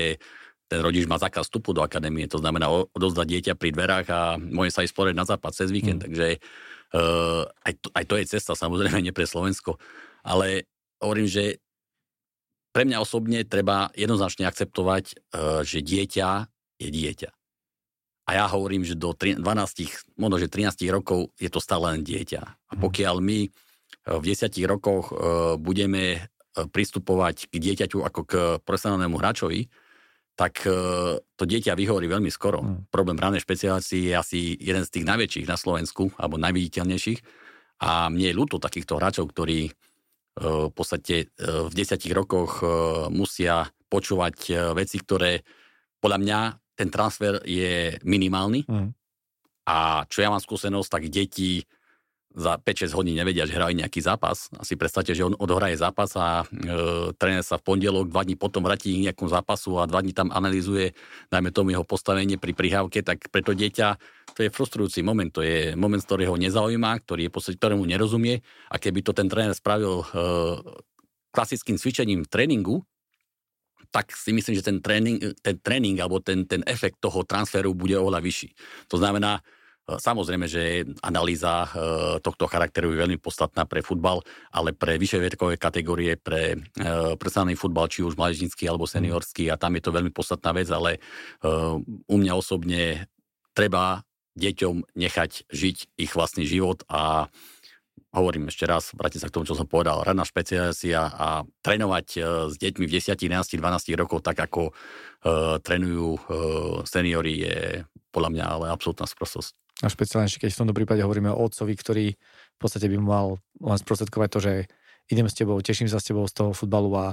[0.65, 4.73] ten rodič má zákaz vstupu do akadémie, to znamená odozdať dieťa pri dverách a môže
[4.73, 6.03] sa ísť na západ cez víkend, mm.
[6.09, 6.27] takže
[6.97, 9.77] uh, aj, to, aj to je cesta, samozrejme, nie pre Slovensko.
[10.25, 10.65] Ale
[10.97, 11.61] hovorím, že
[12.73, 16.29] pre mňa osobne treba jednoznačne akceptovať, uh, že dieťa
[16.81, 17.29] je dieťa.
[18.25, 19.37] A ja hovorím, že do 12,
[20.17, 22.41] možno že 13 rokov je to stále len dieťa.
[22.41, 22.81] A mm.
[22.81, 23.39] pokiaľ my
[24.05, 25.09] v 10 rokoch
[25.57, 29.67] budeme pristupovať k dieťaťu ako k profesionálnemu hráčovi,
[30.35, 30.69] tak e,
[31.23, 32.59] to dieťa vyhorí veľmi skoro.
[32.59, 32.91] Mm.
[32.91, 37.19] Problém právnej špecializácie je asi jeden z tých najväčších na Slovensku, alebo najviditeľnejších.
[37.87, 39.71] A mne je ľúto takýchto hráčov, ktorí e,
[40.43, 42.59] v podstate e, v desiatich rokoch
[43.15, 44.37] musia počúvať
[44.75, 45.39] veci, ktoré
[46.03, 46.39] podľa mňa
[46.75, 48.67] ten transfer je minimálny.
[48.67, 48.91] Mm.
[49.65, 51.63] A čo ja mám skúsenosť, tak deti
[52.35, 54.51] za 5-6 hodín nevedia, že hrajú nejaký zápas.
[54.59, 58.59] Asi predstavte, že on odohraje zápas a e, tréner sa v pondelok, dva dní potom
[58.59, 60.91] vráti k nejakom zápasu a dva dní tam analýzuje,
[61.31, 63.87] najmä tomu jeho postavenie pri prihávke, tak preto dieťa
[64.35, 68.43] to je frustrujúci moment, to je moment, z ktorého nezaujíma, ktorý je podstate, ktorému nerozumie
[68.67, 70.05] a keby to ten tréner spravil e,
[71.31, 72.83] klasickým cvičením tréningu,
[73.95, 77.95] tak si myslím, že ten tréning, ten tréning alebo ten, ten efekt toho transferu bude
[77.95, 78.49] oveľa vyšší.
[78.91, 79.39] To znamená,
[79.85, 81.69] samozrejme, že analýza e,
[82.25, 86.57] tohto charakteru je veľmi podstatná pre futbal, ale pre vyššie vekové kategórie, pre e,
[87.21, 90.97] predstavný futbal, či už mládežnícky alebo seniorský, a tam je to veľmi podstatná vec, ale
[92.09, 93.05] u mňa osobne
[93.53, 94.01] treba
[94.35, 97.29] deťom nechať žiť ich vlastný život a
[98.15, 102.07] hovorím ešte raz, vrátim sa k tomu, čo som povedal, ranná špecializácia a trénovať
[102.51, 104.71] s deťmi v 10, 11, 12 rokov tak, ako
[105.59, 106.19] trénujú
[106.87, 107.57] seniory je
[108.15, 109.64] podľa mňa ale absolútna sprostosť.
[109.83, 113.77] A špeciálne, keď v tomto prípade hovoríme o otcovi, ktorý v podstate by mal len
[113.79, 114.53] sprostredkovať to, že
[115.11, 117.05] idem s tebou, teším sa s tebou z toho futbalu a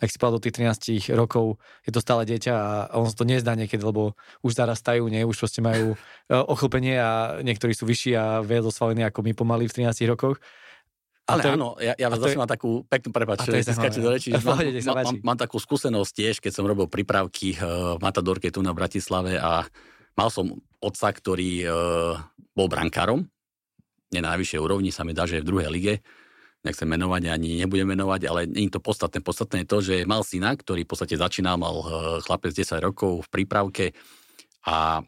[0.00, 3.28] ak si povedal do tých 13 rokov, je to stále dieťa a on sa to
[3.28, 5.92] nezdá niekedy, lebo už zarastajú, nie, už proste majú
[6.32, 10.40] e, ochlpenie a niektorí sú vyšší a viac osvalení ako my pomaly v 13 rokoch.
[11.28, 14.32] Ale to, áno, ja, ja zase je, mám takú peknú, prepáč, že skáčem do rečí,
[14.40, 18.74] mám, mám, mám, mám takú skúsenosť tiež, keď som robil prípravky v Matadorke tu na
[18.74, 19.68] Bratislave a
[20.14, 22.16] mal som otca, ktorý uh,
[22.56, 23.28] bol brankárom,
[24.10, 25.94] nie na najvyššej úrovni, sa mi dá, že je v druhej lige,
[26.60, 29.24] nechcem menovať, ani nebudem menovať, ale nie je to podstatné.
[29.24, 31.86] Podstatné je to, že mal syna, ktorý v podstate začínal, mal eh,
[32.24, 33.86] chlapec 10 rokov v prípravke
[34.68, 35.00] a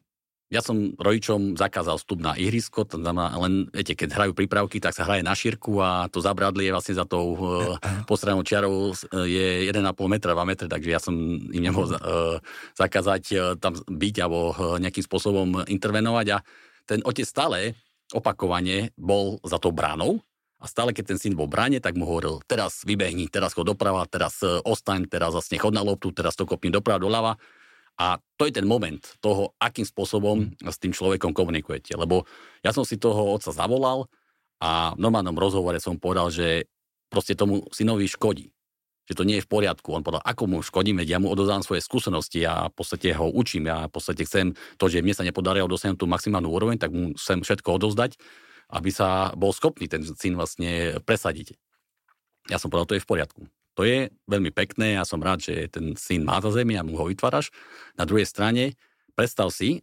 [0.52, 4.92] ja som rodičom zakázal vstup na ihrisko, to znamená, len, viete, keď hrajú prípravky, tak
[4.92, 8.92] sa hraje na šírku a to zabradlie vlastne za tou uh, postranou čiarou
[9.24, 9.80] je 1,5
[10.12, 12.36] metra, 2 metre, takže ja som im nemohol uh,
[12.76, 16.38] zakázať uh, tam byť alebo uh, nejakým spôsobom intervenovať a
[16.84, 17.72] ten otec stále
[18.12, 20.20] opakovane bol za tou bránou
[20.60, 23.72] a stále, keď ten syn bol v bráne, tak mu hovoril, teraz vybehni, teraz chod
[23.72, 27.34] doprava, teraz ostaň, teraz vlastne chod na loptu, teraz to kopni doprava, doľava.
[28.00, 30.68] A to je ten moment toho, akým spôsobom mm.
[30.68, 31.92] s tým človekom komunikujete.
[31.94, 32.24] Lebo
[32.64, 34.08] ja som si toho otca zavolal
[34.62, 36.66] a v normálnom rozhovore som povedal, že
[37.12, 38.50] proste tomu synovi škodí.
[39.10, 39.92] Že to nie je v poriadku.
[39.92, 43.28] On povedal, ako mu škodím, veď ja mu odozám svoje skúsenosti a v podstate ho
[43.28, 43.68] učím.
[43.68, 47.12] Ja v podstate chcem to, že mne sa nepodarilo dosiahnuť tú maximálnu úroveň, tak mu
[47.18, 48.16] chcem všetko odozdať
[48.72, 51.54] aby sa bol schopný ten syn vlastne presadiť.
[52.48, 53.40] Ja som povedal, to je v poriadku.
[53.76, 56.96] To je veľmi pekné, ja som rád, že ten syn má za zemi a mu
[57.00, 57.48] ho vytváraš.
[57.96, 58.76] Na druhej strane,
[59.16, 59.80] predstav si,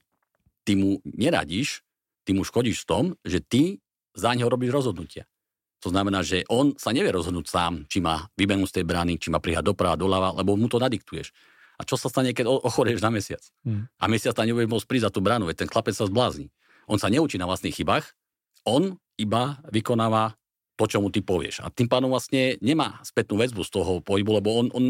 [0.62, 1.82] ty mu neradíš,
[2.22, 3.82] ty mu škodíš v tom, že ty
[4.14, 5.26] za neho robíš rozhodnutia.
[5.80, 9.32] To znamená, že on sa nevie rozhodnúť sám, či má vybenúť z tej brány, či
[9.32, 11.32] má prihať doprava, doľava, lebo mu to nadiktuješ.
[11.80, 13.40] A čo sa stane, keď ochorieš na mesiac?
[13.64, 13.88] Hmm.
[13.96, 16.52] A mesiac tam nebude môcť prísť za tú bránu, veď ten chlapec sa zblázni.
[16.92, 18.12] On sa neučí na vlastných chybách,
[18.68, 20.36] on iba vykonáva
[20.80, 21.60] to, čo mu ty povieš.
[21.60, 24.84] A tým pádom vlastne nemá spätnú väzbu z toho pohybu, lebo on, on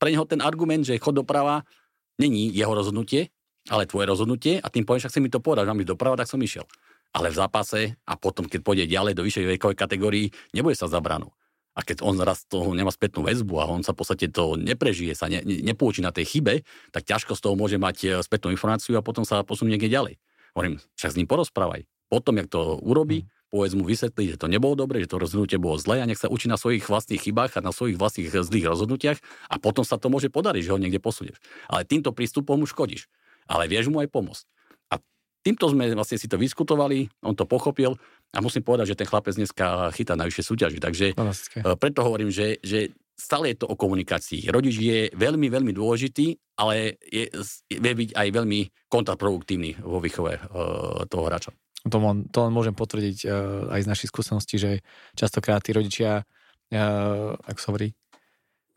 [0.00, 1.68] pre neho ten argument, že chod doprava,
[2.16, 3.28] není jeho rozhodnutie,
[3.68, 6.16] ale tvoje rozhodnutie a tým povieš, ak si mi to povedal, že mám ísť doprava,
[6.16, 6.64] tak som išiel.
[7.12, 11.28] Ale v zápase a potom, keď pôjde ďalej do vyššej vekovej kategórii, nebude sa zabranu.
[11.72, 15.12] A keď on raz toho nemá spätnú väzbu a on sa v podstate to neprežije,
[15.16, 18.96] sa ne, nepoučí na tej chybe, tak ťažko z toho môže mať e, spätnú informáciu
[19.00, 20.14] a potom sa posunie niekde ďalej.
[20.52, 21.88] Hovorím, však s ním porozprávaj.
[22.12, 23.24] Potom, jak to urobí.
[23.52, 26.32] Povedz mu vysvetliť, že to nebolo dobre, že to rozhodnutie bolo zlé a nech sa
[26.32, 29.20] učí na svojich vlastných chybách a na svojich vlastných zlých rozhodnutiach
[29.52, 31.36] a potom sa to môže podariť, že ho niekde posunieš.
[31.68, 33.12] Ale týmto prístupom mu škodíš.
[33.44, 34.48] Ale vieš mu aj pomôcť.
[34.88, 34.96] A
[35.44, 38.00] týmto sme vlastne si to vyskutovali, on to pochopil
[38.32, 40.78] a musím povedať, že ten chlapec dneska chytá na vyššie súťaži.
[40.80, 41.60] Takže Fantastické.
[41.60, 44.48] E, preto hovorím, že, že stále je to o komunikácii.
[44.48, 47.28] Rodič je veľmi, veľmi dôležitý, ale je,
[47.68, 51.52] vie byť aj veľmi kontraproduktívny vo výchove uh, toho hráča.
[51.82, 54.86] To, len, to len môžem potvrdiť uh, aj z našich skúseností, že
[55.18, 57.88] častokrát tí rodičia, uh, ako sa hovorí,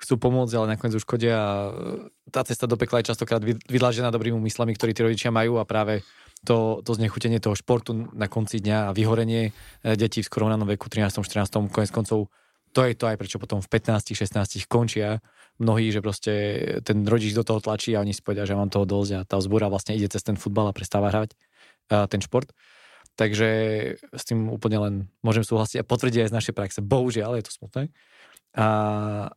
[0.02, 1.52] chcú pomôcť, ale nakoniec už škodia a
[2.28, 6.04] tá cesta do pekla je častokrát vydlážená dobrými myslami, ktorí tí rodičia majú a práve
[6.44, 11.24] to, to znechutenie toho športu na konci dňa a vyhorenie detí v koronálnom veku 13.
[11.24, 11.72] 14.
[11.72, 12.28] konec koncov
[12.76, 15.24] to je to aj prečo potom v 15, 16 končia
[15.64, 16.34] mnohí, že proste
[16.84, 19.40] ten rodič do toho tlačí a oni si povedia, že mám toho dosť a tá
[19.40, 21.32] vzbúra vlastne ide cez ten futbal a prestáva hrať
[22.12, 22.52] ten šport.
[23.16, 23.50] Takže
[24.12, 26.80] s tým úplne len môžem súhlasiť a potvrdiť aj z našej praxe.
[26.84, 27.84] Bohužiaľ, je to smutné.
[28.56, 28.68] A,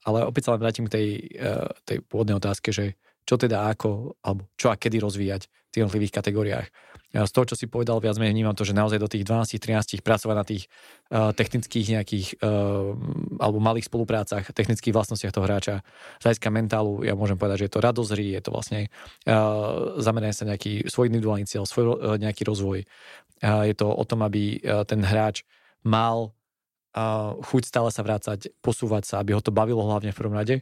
[0.03, 1.51] ale opäť sa len vrátim k tej, e,
[1.87, 6.17] tej pôvodnej otázke, že čo teda ako, alebo čo a kedy rozvíjať v tých jednotlivých
[6.17, 6.69] kategóriách
[7.09, 10.37] z toho, čo si povedal, viac menej vnímam to, že naozaj do tých 12-13 pracovať
[10.37, 10.69] na tých
[11.09, 12.93] uh, technických nejakých uh,
[13.41, 15.81] alebo malých spoluprácach, technických vlastnostiach toho hráča.
[16.21, 18.81] Z hľadiska mentálu, ja môžem povedať, že je to radosť hry, je to vlastne
[19.25, 22.85] uh, zameranie sa nejaký svoj individuálny cieľ, svoj uh, nejaký rozvoj.
[23.41, 25.49] Uh, je to o tom, aby uh, ten hráč
[25.81, 26.37] mal
[26.93, 30.61] uh, chuť stále sa vrácať, posúvať sa, aby ho to bavilo hlavne v prvom rade.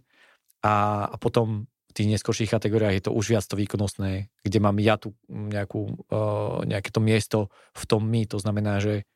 [0.63, 1.67] A, a potom
[1.97, 6.61] tých neskôrších kategóriách je to už viac to výkonnostné, kde mám ja tu nejakú, uh,
[6.69, 9.09] nejaké to miesto v tom my, to znamená, že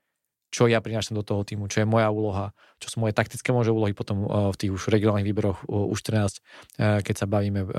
[0.51, 2.51] čo ja prinášam do toho týmu, čo je moja úloha,
[2.83, 6.01] čo sú moje taktické môže úlohy potom uh, v tých už regionálnych výberoch uh, už
[6.03, 6.40] 14,
[6.81, 7.71] uh, keď sa bavíme,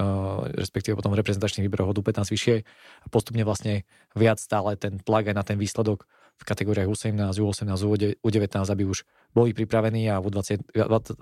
[0.56, 2.56] respektíve potom v reprezentačných výberoch od U15 vyššie.
[3.04, 3.84] A postupne vlastne
[4.16, 6.08] viac stále ten tlak aj na ten výsledok
[6.40, 9.04] v kategóriách U17, U18, U19, aby už
[9.36, 11.20] boli pripravení a v U20, 20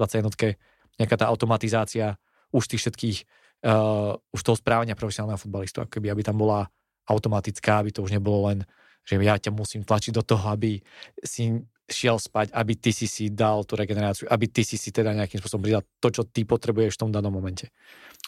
[1.00, 2.20] nejaká tá automatizácia
[2.52, 3.18] už tých všetkých
[3.66, 6.68] uh, už toho správania profesionálneho futbalistu, ako keby, aby tam bola
[7.10, 8.64] automatická, aby to už nebolo len,
[9.04, 10.78] že ja ťa musím tlačiť do toho, aby
[11.26, 11.58] si
[11.90, 15.42] šiel spať, aby ty si si dal tú regeneráciu, aby ty si si teda nejakým
[15.42, 17.74] spôsobom pridal to, čo ty potrebuješ v tom danom momente.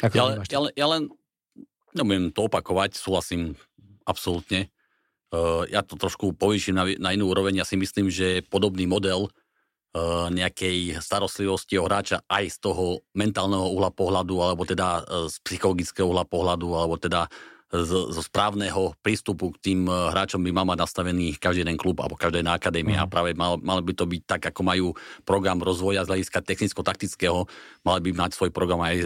[0.02, 1.14] Ako ja, ja, ja len
[1.94, 3.54] nebudem to opakovať, súhlasím
[4.10, 4.74] absolútne.
[5.32, 7.62] Uh, ja to trošku povýšim na, na inú úroveň.
[7.62, 9.32] Ja si myslím, že podobný model
[10.32, 16.24] nejakej starostlivosti o hráča aj z toho mentálneho uhla pohľadu, alebo teda z psychologického uhla
[16.24, 17.28] pohľadu, alebo teda
[17.72, 22.20] zo, zo správneho prístupu k tým hráčom by mal mať nastavený každý jeden klub alebo
[22.20, 23.00] každá jedna akadémia.
[23.00, 23.04] Mm.
[23.08, 24.88] A práve mal, mal by to byť tak, ako majú
[25.24, 27.48] program rozvoja z hľadiska technicko-taktického,
[27.88, 29.06] mali by mať svoj program aj e,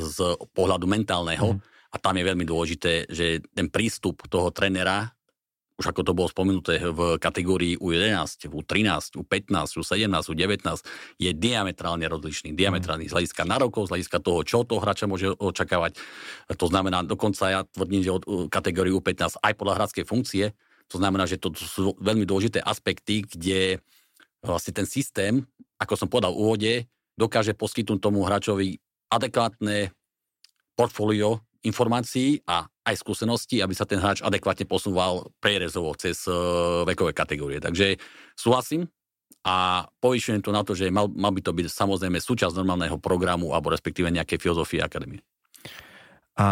[0.00, 0.18] z
[0.56, 1.60] pohľadu mentálneho.
[1.60, 1.60] Mm.
[1.94, 5.13] A tam je veľmi dôležité, že ten prístup toho trenera
[5.74, 10.62] už ako to bolo spomenuté v kategórii U11, U13, U15, U17, U19,
[11.18, 12.54] je diametrálne rozlišný.
[12.54, 15.98] Diametrálny z hľadiska nárokov, z hľadiska toho, čo toho hráča môže očakávať.
[16.54, 20.54] To znamená, dokonca ja tvrdím, že od kategórii U15 aj podľa hráčskej funkcie,
[20.86, 23.82] to znamená, že to sú veľmi dôležité aspekty, kde
[24.44, 25.42] vlastne ten systém,
[25.80, 26.72] ako som povedal v úvode,
[27.18, 28.78] dokáže poskytnúť tomu hráčovi
[29.10, 29.90] adekvátne
[30.78, 37.16] portfólio informácií a aj skúseností, aby sa ten hráč adekvátne posúval prierezovo cez uh, vekové
[37.16, 37.58] kategórie.
[37.58, 37.96] Takže
[38.36, 38.86] súhlasím
[39.44, 43.56] a povyšujem to na to, že mal, mal by to byť samozrejme súčasť normálneho programu
[43.56, 45.24] alebo respektíve nejakej filozofie akadémie.
[46.36, 46.46] A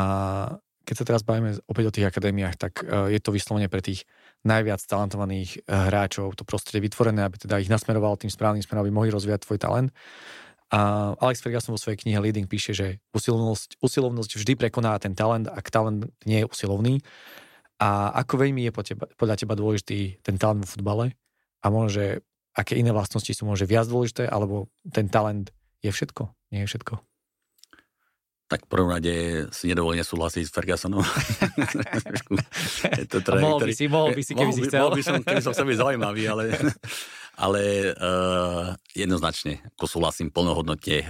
[0.82, 4.08] keď sa teraz bavíme opäť o tých akadémiách, tak uh, je to vyslovene pre tých
[4.42, 8.92] najviac talentovaných uh, hráčov to prostredie vytvorené, aby teda ich nasmeroval tým správnym smerom, aby
[8.92, 9.90] mohli rozvíjať tvoj talent.
[10.72, 15.44] A Alex Ferguson vo svojej knihe Leading píše, že usilovnosť, usilovnosť vždy prekoná ten talent,
[15.44, 17.04] ak talent nie je usilovný.
[17.76, 21.12] A ako veľmi je teba, podľa teba dôležitý ten talent vo futbale?
[21.60, 22.24] A možno,
[22.56, 25.52] aké iné vlastnosti sú možno viac dôležité, alebo ten talent
[25.84, 26.32] je všetko?
[26.56, 27.04] Nie je všetko?
[28.48, 29.12] Tak v prvom rade
[29.48, 31.00] si nedovolí nesúhlasiť s Fergusonom.
[33.12, 34.80] to teda, mohol by si, mohol by si, keby mohol, si chcel.
[34.84, 36.42] Mohol by som, keby som chcel byť zaujímavý, ale
[37.36, 41.08] ale uh, jednoznačne, ako súhlasím plnohodnotne, uh,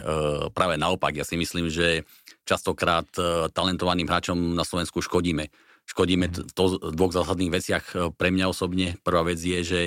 [0.55, 2.07] práve naopak, ja si myslím, že
[2.47, 5.51] častokrát uh, talentovaným hráčom na Slovensku škodíme.
[5.83, 6.55] Škodíme mhm.
[6.55, 8.95] to v dvoch zásadných veciach pre mňa osobne.
[9.03, 9.81] Prvá vec je, že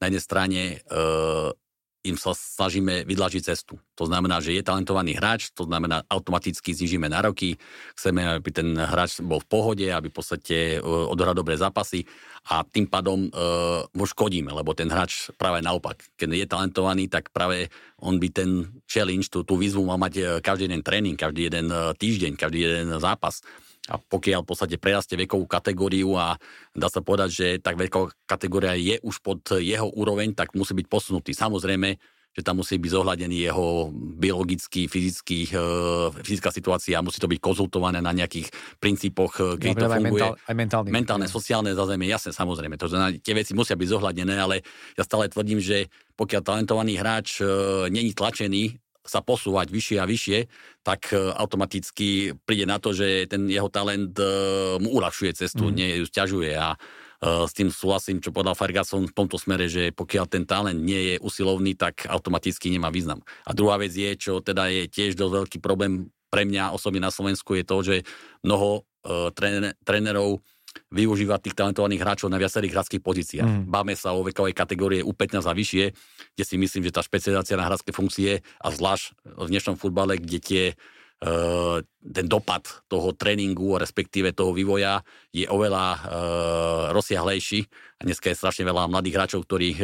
[0.00, 1.52] na jednej strane uh,
[2.00, 3.76] im sa snažíme vydlažiť cestu.
[4.00, 7.60] To znamená, že je talentovaný hráč, to znamená automaticky znižíme nároky,
[7.92, 12.08] chceme, aby ten hráč bol v pohode, aby v podstate e, odohral dobré zápasy
[12.40, 17.28] a tým pádom uh, mu škodíme, lebo ten hráč práve naopak, keď je talentovaný, tak
[17.36, 17.68] práve
[18.00, 21.68] on by ten challenge, tú, tú výzvu mal mať e, každý jeden tréning, každý jeden
[22.00, 23.44] týždeň, každý jeden zápas
[23.88, 26.36] a pokiaľ v podstate prerastie vekovú kategóriu a
[26.76, 30.86] dá sa povedať, že tak veková kategória je už pod jeho úroveň, tak musí byť
[30.86, 31.32] posunutý.
[31.32, 31.96] Samozrejme,
[32.30, 35.58] že tam musí byť zohľadený jeho biologický, fyzický, e,
[36.22, 40.22] fyzická situácia, musí to byť konzultované na nejakých princípoch, e, keď to funguje.
[40.22, 40.88] Aj, mentál, aj mentálny.
[40.94, 42.78] Mentálne, sociálne zázemie, jasne, samozrejme.
[42.78, 42.86] To
[43.18, 44.62] tie veci musia byť zohľadené, ale
[44.94, 47.44] ja stále tvrdím, že pokiaľ talentovaný hráč e,
[47.90, 50.38] není tlačený sa posúvať vyššie a vyššie,
[50.84, 54.24] tak e, automaticky príde na to, že ten jeho talent e,
[54.76, 55.72] mu uľahčuje cestu, mm.
[55.72, 56.78] nie ju stiažuje a e,
[57.48, 61.24] s tým súhlasím, čo povedal Ferguson v tomto smere, že pokiaľ ten talent nie je
[61.24, 63.24] usilovný, tak automaticky nemá význam.
[63.48, 67.10] A druhá vec je, čo teda je tiež dosť veľký problém pre mňa osobne na
[67.10, 67.96] Slovensku, je to, že
[68.46, 68.86] mnoho
[69.82, 70.44] trénerov
[70.90, 73.46] využíva tých talentovaných hráčov na viacerých hradských pozíciách.
[73.46, 73.62] Mm.
[73.66, 75.84] Báme sa o vekovej kategórie U15 a vyššie,
[76.34, 80.38] kde si myslím, že tá špecializácia na hradské funkcie a zvlášť v dnešnom futbale, kde
[80.40, 80.64] tie
[81.20, 85.04] Uh, ten dopad toho tréningu, respektíve toho vývoja
[85.36, 86.00] je oveľa uh,
[86.96, 87.60] rozsiahlejší.
[88.00, 89.80] A dneska je strašne veľa mladých hráčov, ktorí uh,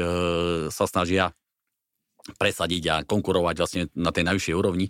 [0.72, 1.36] sa snažia
[2.40, 4.88] presadiť a konkurovať vlastne na tej najvyššej úrovni.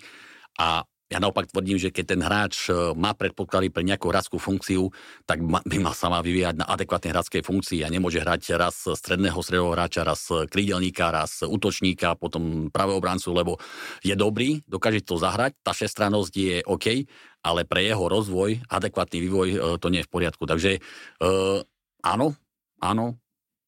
[0.63, 4.91] A ja naopak tvrdím, že keď ten hráč e, má predpoklady pre nejakú hradskú funkciu,
[5.23, 9.39] tak by mal sa má vyvíjať na adekvátnej hradskej funkcii a nemôže hrať raz stredného
[9.39, 13.63] stredového hráča, raz krídelníka, raz útočníka, potom pravého brancu, lebo
[14.03, 17.07] je dobrý, dokáže to zahrať, tá šestrannosť je OK,
[17.47, 20.43] ale pre jeho rozvoj, adekvátny vývoj, e, to nie je v poriadku.
[20.43, 20.83] Takže
[21.23, 21.63] uh,
[22.03, 22.35] áno,
[22.83, 23.15] áno,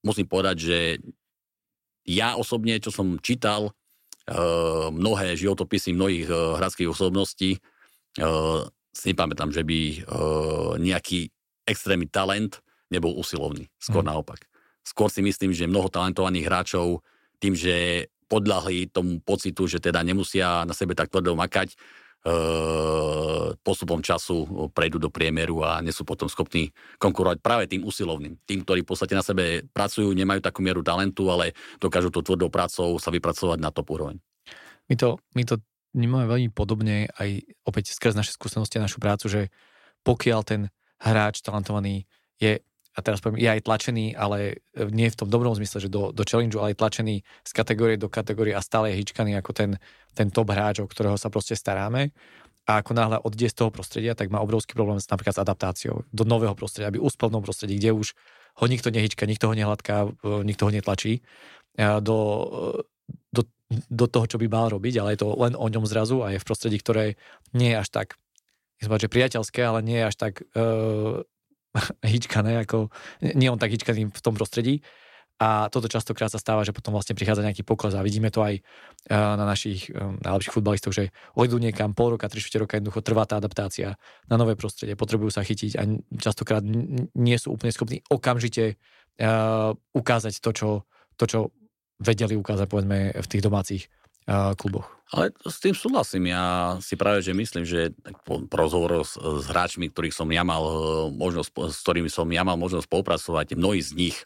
[0.02, 0.78] musím povedať, že
[2.08, 3.70] ja osobne, čo som čítal,
[4.92, 7.56] mnohé životopisy mnohých uh, hradských osobností.
[8.20, 10.02] Uh, si nepamätám, že by
[10.82, 11.30] nejaký
[11.62, 12.58] extrémny talent
[12.90, 13.70] nebol usilovný.
[13.78, 14.10] Skôr hmm.
[14.10, 14.42] naopak.
[14.82, 17.06] Skôr si myslím, že mnoho talentovaných hráčov
[17.38, 21.78] tým, že podľahli tomu pocitu, že teda nemusia na sebe tak tvrdo makať,
[23.62, 28.36] postupom času prejdú do priemeru a nie sú potom schopní konkurovať práve tým usilovným.
[28.44, 32.50] Tým, ktorí v podstate na sebe pracujú, nemajú takú mieru talentu, ale dokážu to tvrdou
[32.50, 34.18] prácou sa vypracovať na top úroveň.
[34.90, 35.62] My to, my to
[35.94, 39.42] vnímame veľmi podobne aj opäť skrz naše skúsenosti a našu prácu, že
[40.02, 40.60] pokiaľ ten
[40.98, 42.04] hráč talentovaný
[42.38, 42.60] je
[42.96, 46.10] a teraz poviem, je aj tlačený, ale e, nie v tom dobrom zmysle, že do,
[46.10, 49.70] do challenge, ale aj tlačený z kategórie do kategórie a stále je hýčkaný ako ten,
[50.18, 52.10] ten top hráč, o ktorého sa proste staráme.
[52.68, 56.24] A ako náhle odjde z toho prostredia, tak má obrovský problém napríklad s adaptáciou do
[56.28, 58.12] nového prostredia, aby uspel v prostredí, kde už
[58.60, 61.22] ho nikto nehyčka, nikto ho nehladká, e, nikto ho netlačí.
[61.78, 62.18] Do,
[63.30, 66.34] do, do toho, čo by mal robiť, ale je to len o ňom zrazu a
[66.34, 67.14] je v prostredí, ktoré
[67.54, 68.08] nie je až tak,
[68.82, 70.42] nechcem že priateľské, ale nie je až tak
[72.14, 72.90] hyčkané, ako,
[73.22, 74.80] nie on tak hyčkaný v tom prostredí.
[75.38, 78.58] A toto častokrát sa stáva, že potom vlastne prichádza nejaký pokles a vidíme to aj
[79.06, 83.94] na našich najlepších futbalistov, že odjdú niekam pol roka, tri roka jednoducho trvá tá adaptácia
[84.26, 85.86] na nové prostredie, potrebujú sa chytiť a
[86.18, 86.66] častokrát
[87.14, 88.82] nie sú úplne schopní okamžite
[89.94, 90.68] ukázať to, čo,
[91.14, 91.38] to, čo
[92.02, 93.82] vedeli ukázať povedzme v tých domácich
[94.54, 94.98] kluboch.
[95.08, 96.28] Ale s tým súhlasím.
[96.28, 97.96] Ja si práve, že myslím, že
[98.28, 100.72] po, rozhovoru s, s hráčmi, ktorých som ja mal e,
[101.16, 104.16] možnosť, s ktorými som ja mal možnosť spolupracovať, mnohí z nich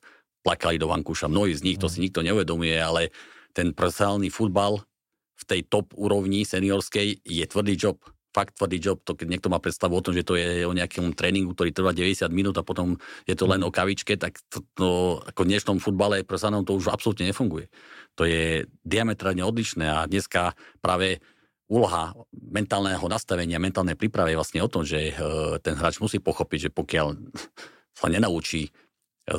[0.43, 2.05] plakali do vankúša, mnohí z nich, to si mm.
[2.11, 3.15] nikto neuvedomuje, ale
[3.55, 4.83] ten profesionálny futbal
[5.39, 9.61] v tej top úrovni seniorskej je tvrdý job fakt tvrdý job, to keď niekto má
[9.61, 12.97] predstavu o tom, že to je o nejakom tréningu, ktorý trvá 90 minút a potom
[13.29, 16.89] je to len o kavičke, tak to, to ako v dnešnom futbale pre to už
[16.89, 17.69] absolútne nefunguje.
[18.21, 20.53] To je diametrálne odlišné a dneska
[20.85, 21.23] práve
[21.73, 25.13] úloha mentálneho nastavenia, mentálnej prípravy je vlastne o tom, že e,
[25.65, 27.07] ten hráč musí pochopiť, že pokiaľ
[27.99, 28.69] sa nenaučí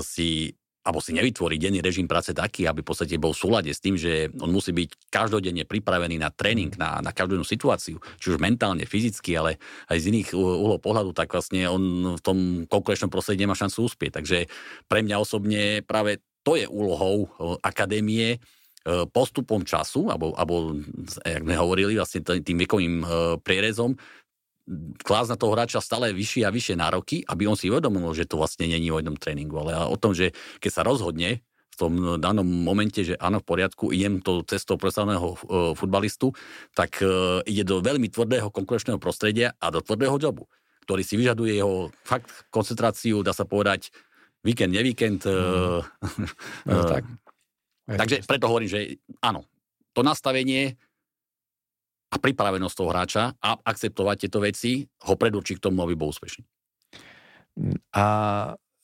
[0.01, 3.79] si alebo si nevytvorí denný režim práce taký, aby v podstate bol v súlade s
[3.79, 8.43] tým, že on musí byť každodenne pripravený na tréning, na, na každú situáciu, či už
[8.43, 13.47] mentálne, fyzicky, ale aj z iných uhlov pohľadu, tak vlastne on v tom konkurenčnom prostredí
[13.47, 14.19] nemá šancu uspieť.
[14.19, 14.51] Takže
[14.91, 17.31] pre mňa osobne práve to je úlohou
[17.63, 18.37] akadémie, e,
[18.83, 20.75] postupom času, alebo, alebo
[21.23, 23.05] jak sme hovorili, vlastne tým vekovým e,
[23.39, 23.95] prierezom,
[25.03, 28.39] klásť na toho hráča stále vyššie a vyššie nároky, aby on si uvedomil, že to
[28.39, 32.45] vlastne není o jednom tréningu, ale o tom, že keď sa rozhodne v tom danom
[32.45, 35.37] momente, že áno, v poriadku, idem to cestou profesionálneho uh,
[35.73, 36.31] futbalistu,
[36.77, 37.01] tak
[37.49, 40.45] ide do veľmi tvrdého konkurenčného prostredia a do tvrdého jobu,
[40.85, 43.89] ktorý si vyžaduje jeho fakt koncentráciu, dá sa povedať,
[44.45, 45.25] víkend, nevíkend.
[45.25, 45.81] Mm.
[46.69, 47.03] no, tak.
[47.87, 48.79] Takže preto hovorím, že
[49.19, 49.47] áno,
[49.91, 50.75] to nastavenie
[52.13, 56.45] a pripravenosť toho hráča a akceptovať tieto veci ho predurčí k tomu, aby bol úspešný.
[57.93, 58.05] A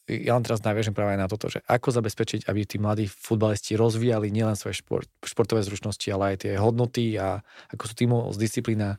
[0.09, 4.33] ja len teraz naviažem práve na toto, že ako zabezpečiť, aby tí mladí futbalisti rozvíjali
[4.33, 7.93] nielen svoje šport, športové zručnosti, ale aj tie hodnoty a ako sú
[8.33, 8.97] z disciplína,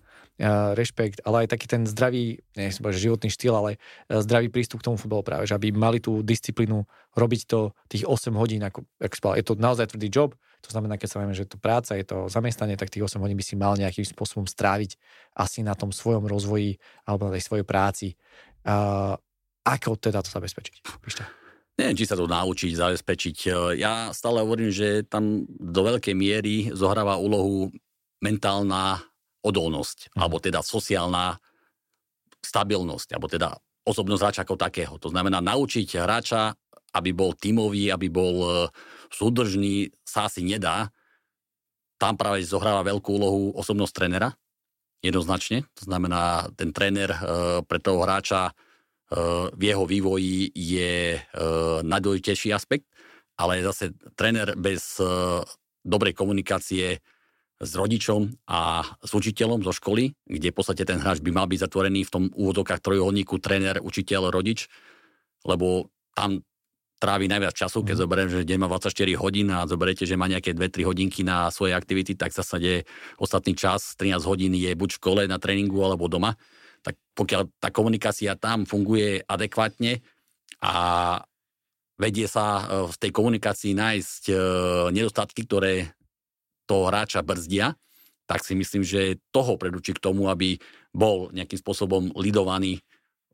[0.72, 3.70] rešpekt, ale aj taký ten zdravý, nechcem povedať, životný štýl, ale
[4.08, 8.08] e, zdravý prístup k tomu futbalu práve, že aby mali tú disciplínu robiť to tých
[8.08, 11.48] 8 hodín, ako, ako je to naozaj tvrdý job, to znamená, keď sa vieme, že
[11.48, 14.96] to práca, je to zamestnanie, tak tých 8 hodín by si mal nejakým spôsobom stráviť
[15.36, 18.16] asi na tom svojom rozvoji alebo na tej svojej práci.
[18.64, 19.16] A,
[19.64, 20.84] ako teda to zabezpečiť?
[21.04, 21.24] Píšte.
[21.80, 23.36] Neviem, či sa to naučiť, zabezpečiť.
[23.80, 27.72] Ja stále hovorím, že tam do veľkej miery zohráva úlohu
[28.20, 29.00] mentálna
[29.40, 30.18] odolnosť, mm.
[30.20, 31.36] alebo teda sociálna
[32.40, 34.94] stabilnosť, alebo teda osobnosť hráča ako takého.
[35.00, 36.52] To znamená naučiť hráča,
[36.96, 38.48] aby bol tímový, aby bol e,
[39.12, 40.90] súdržný, sa asi nedá.
[42.00, 44.32] Tam práve zohráva veľkú úlohu osobnosť trénera,
[45.04, 45.68] jednoznačne.
[45.80, 47.20] To znamená, ten tréner e,
[47.64, 48.52] pre toho hráča
[49.50, 51.20] v jeho vývoji je e,
[51.82, 52.86] najdôležitejší aspekt,
[53.34, 55.06] ale zase tréner bez e,
[55.82, 57.02] dobrej komunikácie
[57.60, 61.68] s rodičom a s učiteľom zo školy, kde v podstate ten hráč by mal byť
[61.68, 64.72] zatvorený v tom úvodokách trojuholníku tréner, učiteľ, rodič,
[65.44, 66.40] lebo tam
[67.00, 68.02] trávi najviac času, keď mm.
[68.04, 71.72] zoberiem, že deň má 24 hodín a zoberiete, že má nejaké 2-3 hodinky na svoje
[71.72, 72.84] aktivity, tak sa zásade
[73.16, 76.36] ostatný čas, 13 hodín je buď v škole, na tréningu alebo doma
[76.80, 80.00] tak pokiaľ tá komunikácia tam funguje adekvátne
[80.64, 80.74] a
[82.00, 84.34] vedie sa e, v tej komunikácii nájsť e,
[84.96, 85.92] nedostatky, ktoré
[86.70, 87.74] toho hráča brzdia,
[88.30, 90.54] tak si myslím, že toho predúči k tomu, aby
[90.94, 92.78] bol nejakým spôsobom lidovaný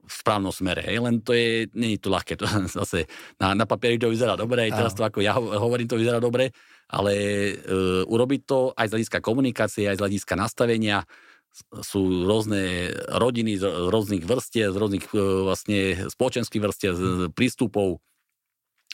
[0.06, 0.86] v správnom smere.
[0.86, 1.02] Hej.
[1.02, 2.40] Len to je, nie je to ľahké.
[2.40, 2.48] To
[2.80, 3.04] zase
[3.36, 6.54] na, na papieri to vyzerá dobre, aj teraz to ako ja hovorím, to vyzerá dobre,
[6.88, 7.54] ale e,
[8.08, 11.04] urobiť to aj z hľadiska komunikácie, aj z hľadiska nastavenia,
[11.80, 18.00] sú rôzne rodiny z rôznych vrstiev, z rôznych e, vlastne spoločenských vrstiev, z prístupov,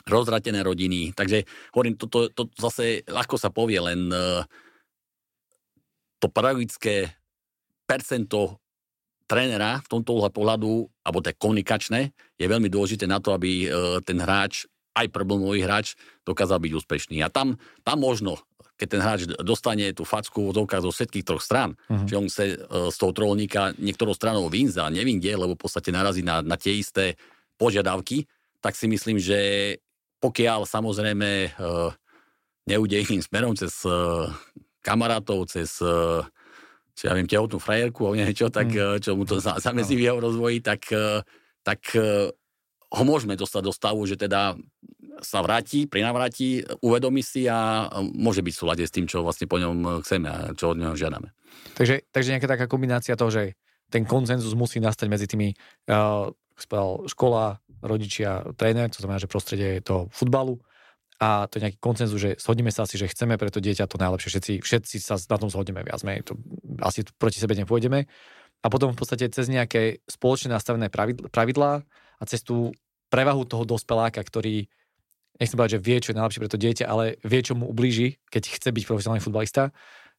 [0.06, 1.14] rozratené rodiny.
[1.14, 4.42] Takže hovorím, to, to, to zase ľahko sa povie, len uh,
[6.22, 7.14] to pedagogické
[7.86, 8.62] percento
[9.26, 14.20] trénera v tomto pohľadu, alebo to komunikačné, je veľmi dôležité na to, aby uh, ten
[14.20, 15.96] hráč, aj problémový hráč,
[16.28, 17.24] dokázal byť úspešný.
[17.24, 18.36] A tam, tam možno
[18.82, 22.02] keď ten hráč dostane tú facku v zo všetkých troch strán, uh-huh.
[22.02, 22.58] že on sa e,
[22.90, 27.14] z toho trolníka niektorou stranou vynza, nevinde, lebo v podstate narazí na, na tie isté
[27.62, 28.26] požiadavky,
[28.58, 29.38] tak si myslím, že
[30.22, 31.90] pokiaľ samozrejme uh,
[32.70, 34.30] neúde iným smerom cez uh,
[34.86, 36.22] kamarátov, cez uh,
[36.94, 40.22] čo ja viem, tehotnú frajerku alebo niečo, tak, uh, čo mu to zamezí v jeho
[40.22, 40.86] rozvoji, tak,
[41.66, 41.80] tak
[42.92, 44.54] ho môžeme dostať do stavu, že teda
[45.22, 49.56] sa vráti, prinavráti, uvedomí si a môže byť v súlade s tým, čo vlastne po
[49.56, 51.30] ňom chceme a čo od neho žiadame.
[51.78, 53.54] Takže, takže nejaká taká kombinácia toho, že
[53.92, 55.54] ten konsenzus musí nastať medzi tými,
[55.92, 56.32] uh,
[57.08, 60.62] škola, rodičia, tréner, to znamená, že prostredie je to futbalu
[61.22, 63.94] a to je nejaký koncenzus, že shodneme sa asi, že chceme pre to dieťa to
[63.94, 64.30] najlepšie.
[64.34, 66.26] Všetci, všetci sa na tom zhodneme viac menej.
[66.26, 66.34] To,
[66.82, 68.10] asi proti sebe nepôjdeme.
[68.62, 70.90] A potom v podstate cez nejaké spoločne nastavené
[71.30, 71.82] pravidlá
[72.18, 72.74] a cez tú
[73.06, 74.66] prevahu toho dospeláka, ktorý
[75.38, 78.18] nechcem povedať, že vie, čo je najlepšie pre to dieťa, ale vie, čo mu ublíži,
[78.26, 79.70] keď chce byť profesionálny futbalista,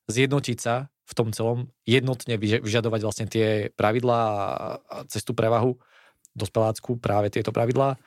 [0.07, 4.37] zjednotiť sa v tom celom, jednotne vyžadovať vlastne tie pravidlá a
[5.11, 5.75] cez tú prevahu
[6.33, 7.97] dospelácku práve tieto pravidlá.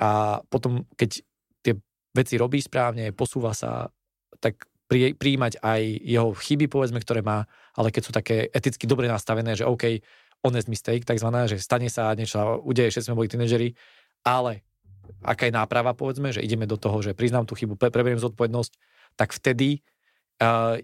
[0.00, 1.20] A potom, keď
[1.60, 1.74] tie
[2.16, 3.92] veci robí správne, posúva sa,
[4.40, 9.06] tak pri, príjmať aj jeho chyby, povedzme, ktoré má, ale keď sú také eticky dobre
[9.06, 10.02] nastavené, že OK,
[10.42, 13.76] honest mistake, takzvaná, že stane sa niečo, udeje, že sme boli tínežeri,
[14.24, 14.64] ale
[15.20, 18.72] aká je náprava, povedzme, že ideme do toho, že priznám tú chybu, preberiem zodpovednosť,
[19.20, 19.84] tak vtedy
[20.40, 20.80] uh,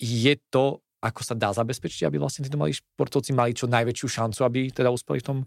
[0.00, 4.40] je to, ako sa dá zabezpečiť, aby vlastne títo mali športovci mali čo najväčšiu šancu,
[4.42, 5.38] aby teda uspeli v tom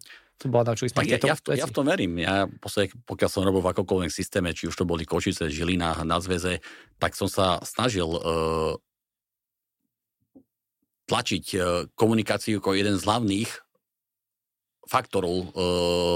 [0.47, 2.15] bola naučili sme ja, ja, v to, ja v tom verím.
[2.15, 6.15] Ja posled, pokiaľ som robil v akokoľvek systéme, či už to boli Košice, Žilina, na
[6.23, 6.63] zväze,
[6.95, 8.79] tak som sa snažil uh,
[11.11, 13.51] tlačiť uh, komunikáciu ako jeden z hlavných
[14.87, 15.43] faktorov uh,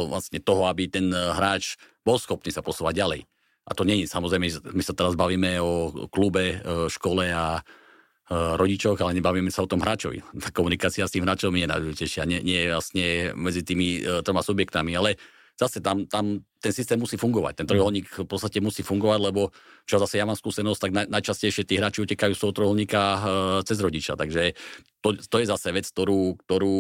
[0.08, 1.76] vlastne toho, aby ten hráč
[2.08, 3.22] bol schopný sa posúvať ďalej.
[3.68, 6.60] A to nie je, samozrejme, my sa teraz bavíme o klube,
[6.92, 7.64] škole a
[8.32, 10.24] rodičoch, ale nebavíme sa o tom hráčovi.
[10.40, 13.06] Tá komunikácia s tým hráčom je najdôležitejšia, nie, nie je vlastne
[13.36, 15.20] medzi tými uh, troma subjektami, ale
[15.60, 17.62] zase tam, tam ten systém musí fungovať.
[17.62, 19.54] Ten trojuholník v podstate musí fungovať, lebo
[19.86, 23.20] čo zase ja mám skúsenosť, tak naj, najčastejšie tí hráči utekajú z toho trojuholníka uh,
[23.62, 24.16] cez rodiča.
[24.18, 24.56] Takže
[25.04, 26.78] to, to je zase vec, ktorú, ktorú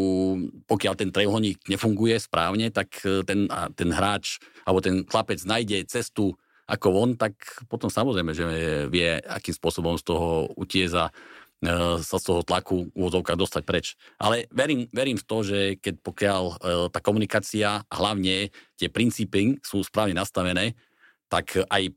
[0.63, 6.87] pokiaľ ten trojuholník nefunguje správne, tak ten, ten hráč alebo ten chlapec nájde cestu ako
[6.95, 7.35] on, tak
[7.67, 8.45] potom samozrejme, že
[8.87, 11.11] vie, akým spôsobom z toho utieza
[11.59, 13.99] e, sa z toho tlaku v úvodzovkách dostať preč.
[14.15, 16.53] Ale verím, verím v to, že keď pokiaľ e,
[16.87, 18.47] tá komunikácia a hlavne
[18.79, 20.79] tie princípy sú správne nastavené,
[21.27, 21.95] tak aj v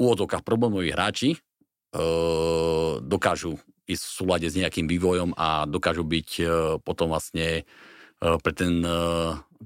[0.00, 1.38] úvodzovkách problémoví hráči e,
[2.98, 6.46] dokážu ísť v súlade s nejakým vývojom a dokážu byť
[6.86, 7.66] potom vlastne
[8.22, 8.86] pre ten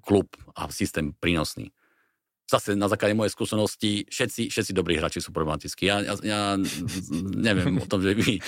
[0.01, 1.69] klub a systém prínosný
[2.45, 5.89] zase na základe mojej skúsenosti, všetci, všetci dobrí hráči sú problematickí.
[5.89, 6.41] Ja, ja, ja
[7.33, 8.41] neviem o tom, že by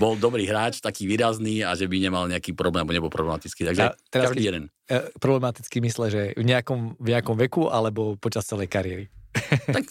[0.00, 3.68] bol dobrý hráč, taký výrazný a že by nemal nejaký problém, alebo nebol problematický.
[3.68, 4.64] Takže a teraz každý jeden.
[4.88, 9.12] E, problematický mysle, že v nejakom, v nejakom veku alebo počas celej kariéry.
[9.76, 9.88] tak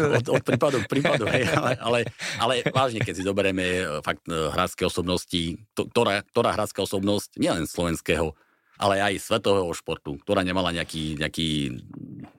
[0.00, 1.98] od, od prípadu k prípadu, hej, ale, ale,
[2.40, 7.36] ale vážne, keď si zoberieme e, fakt e, hráčské osobnosti, to, ktorá, ktorá hráčska osobnosť,
[7.36, 8.32] nielen slovenského,
[8.80, 11.48] ale aj svetového športu, ktorá nemala nejaký, nejaký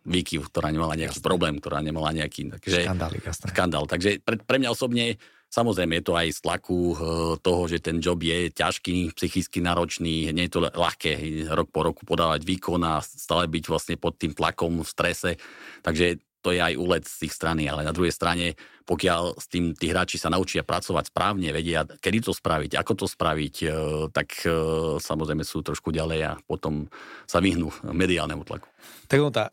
[0.01, 1.29] výkyv, ktorá nemala nejaký jasne.
[1.29, 2.49] problém, ktorá nemala nejaký...
[2.57, 3.45] Takže, škandál, jasné.
[3.53, 3.85] Škandál.
[3.85, 5.21] Takže pre, pre mňa osobne
[5.51, 6.97] Samozrejme je to aj z tlaku eh,
[7.43, 12.07] toho, že ten job je ťažký, psychicky náročný, nie je to ľahké rok po roku
[12.07, 15.35] podávať výkon a stále byť vlastne pod tým tlakom v strese.
[15.83, 18.57] Takže to je aj úlet z ich strany, ale na druhej strane,
[18.89, 23.05] pokiaľ s tým tí hráči sa naučia pracovať správne, vedia, kedy to spraviť, ako to
[23.05, 23.67] spraviť, e,
[24.09, 24.49] tak e,
[24.97, 26.89] samozrejme sú trošku ďalej a potom
[27.29, 28.67] sa vyhnú mediálnemu tlaku.
[29.05, 29.45] Tak ono tá,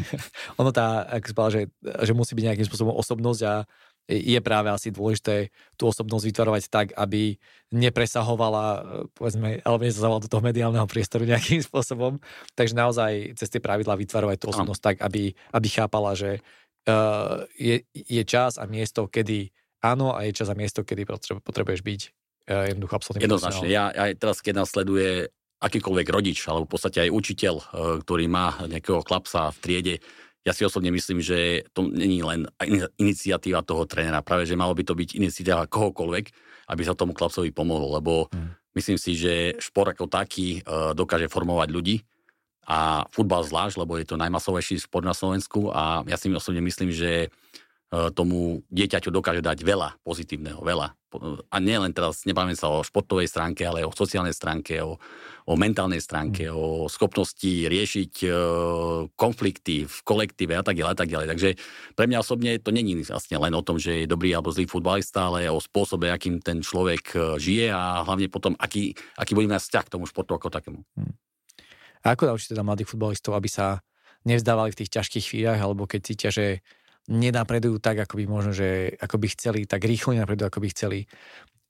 [0.60, 3.54] ono tá ako spala, že, že musí byť nejakým spôsobom osobnosť a
[4.04, 5.48] je práve asi dôležité
[5.80, 7.40] tú osobnosť vytvarovať tak, aby
[7.72, 8.80] nepresahovala, e,
[9.16, 12.20] povedzme, alebo nezazavala do toho mediálneho priestoru nejakým spôsobom.
[12.52, 16.44] Takže naozaj cez tie pravidlá vytvarovať tú osobnosť tak, aby, aby chápala, že
[16.84, 19.48] uh, je, je čas a miesto, kedy
[19.80, 21.08] áno a je čas a miesto, kedy
[21.40, 22.00] potrebuješ byť
[22.52, 23.24] uh, jednoducho absolútne.
[23.24, 23.66] Jednoznačne.
[23.72, 25.32] Ja, ja teraz, keď nás sleduje
[25.64, 27.54] akýkoľvek rodič, alebo v podstate aj učiteľ,
[28.04, 29.94] ktorý má nejakého chlapca v triede,
[30.44, 32.44] ja si osobne myslím, že to není len
[33.00, 36.24] iniciatíva toho trénera, práve že malo by to byť iniciatíva kohokoľvek,
[36.68, 38.76] aby sa tomu chlapcovi pomohlo, lebo hmm.
[38.76, 41.96] myslím si, že šport ako taký uh, dokáže formovať ľudí
[42.68, 46.92] a futbal zvlášť, lebo je to najmasovejší šport na Slovensku a ja si osobne myslím,
[46.92, 47.28] že
[48.14, 50.96] tomu dieťaťu dokáže dať veľa pozitívneho, veľa.
[51.54, 54.98] A nie len teraz, nebavíme sa o športovej stránke, ale o sociálnej stránke, o,
[55.46, 56.54] o mentálnej stránke, mm.
[56.58, 58.28] o schopnosti riešiť e,
[59.14, 61.26] konflikty v kolektíve a tak ďalej, a tak ďalej.
[61.30, 61.48] Takže
[61.94, 65.30] pre mňa osobne to není vlastne len o tom, že je dobrý alebo zlý futbalista,
[65.30, 69.70] ale o spôsobe, akým ten človek e, žije a hlavne potom, aký, aký bude mať
[69.70, 70.82] vzťah k tomu športu ako takému.
[70.98, 71.14] Mm.
[72.04, 73.80] A ako naučiť teda mladých futbalistov, aby sa
[74.26, 76.64] nevzdávali v tých ťažkých chvíľach, alebo keď cítia, že
[77.08, 81.00] nenapredujú tak, ako by možno, že ako by chceli, tak rýchlo nenapredujú, ako by chceli.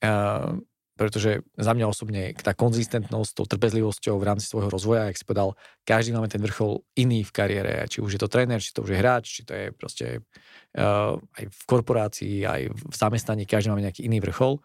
[0.04, 0.62] Uh,
[0.94, 5.58] pretože za mňa osobne tá konzistentnosť, tou trpezlivosťou v rámci svojho rozvoja, jak si povedal,
[5.82, 8.94] každý máme ten vrchol iný v kariére, či už je to tréner, či to už
[8.94, 13.82] je hráč, či to je proste uh, aj v korporácii, aj v zamestnaní, každý máme
[13.82, 14.62] nejaký iný vrchol.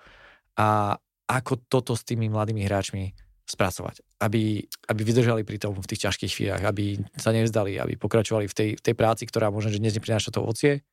[0.53, 4.61] A ako toto s tými mladými hráčmi spracovať, aby,
[4.93, 8.69] aby vydržali pri tom v tých ťažkých chvíľach, aby sa nevzdali, aby pokračovali v tej,
[8.77, 10.85] v tej práci, ktorá možno, že dnes neprináša to ovocie,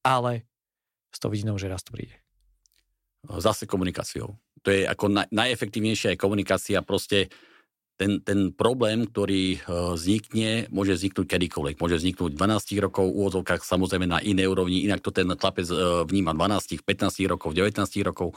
[0.00, 0.48] ale
[1.12, 2.16] s tou vidinou, že raz to príde.
[3.28, 4.32] Zase komunikáciou.
[4.64, 7.28] To je ako naj, najefektívnejšia komunikácia, proste
[8.00, 11.76] ten, ten problém, ktorý uh, vznikne, môže vzniknúť kedykoľvek.
[11.76, 16.08] Môže vzniknúť 12 rokov, v úvodzovkách samozrejme na inej úrovni, inak to ten chlapec uh,
[16.08, 17.76] vníma 12, 15 rokov, 19
[18.08, 18.32] rokov.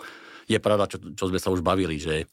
[0.51, 2.27] Je pravda, čo, čo sme sa už bavili, že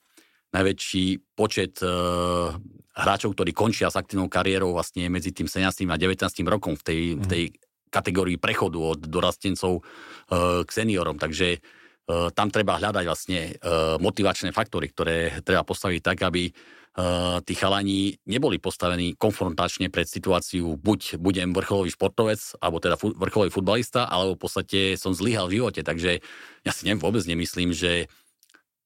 [0.51, 2.55] najväčší počet uh,
[2.95, 5.87] hráčov, ktorí končia s aktívnou kariérou vlastne medzi tým 17.
[5.87, 6.21] a 19.
[6.47, 7.21] rokom v tej, mm.
[7.23, 7.45] v tej
[7.91, 11.19] kategórii prechodu od dorastencov uh, k seniorom.
[11.19, 17.39] Takže uh, tam treba hľadať vlastne uh, motivačné faktory, ktoré treba postaviť tak, aby uh,
[17.43, 23.51] tí chalani neboli postavení konfrontačne pred situáciu buď budem vrcholový športovec, alebo teda fu- vrcholový
[23.51, 25.83] futbalista, alebo v podstate som zlyhal v živote.
[25.83, 26.23] Takže
[26.67, 28.11] ja si nem, vôbec nemyslím, že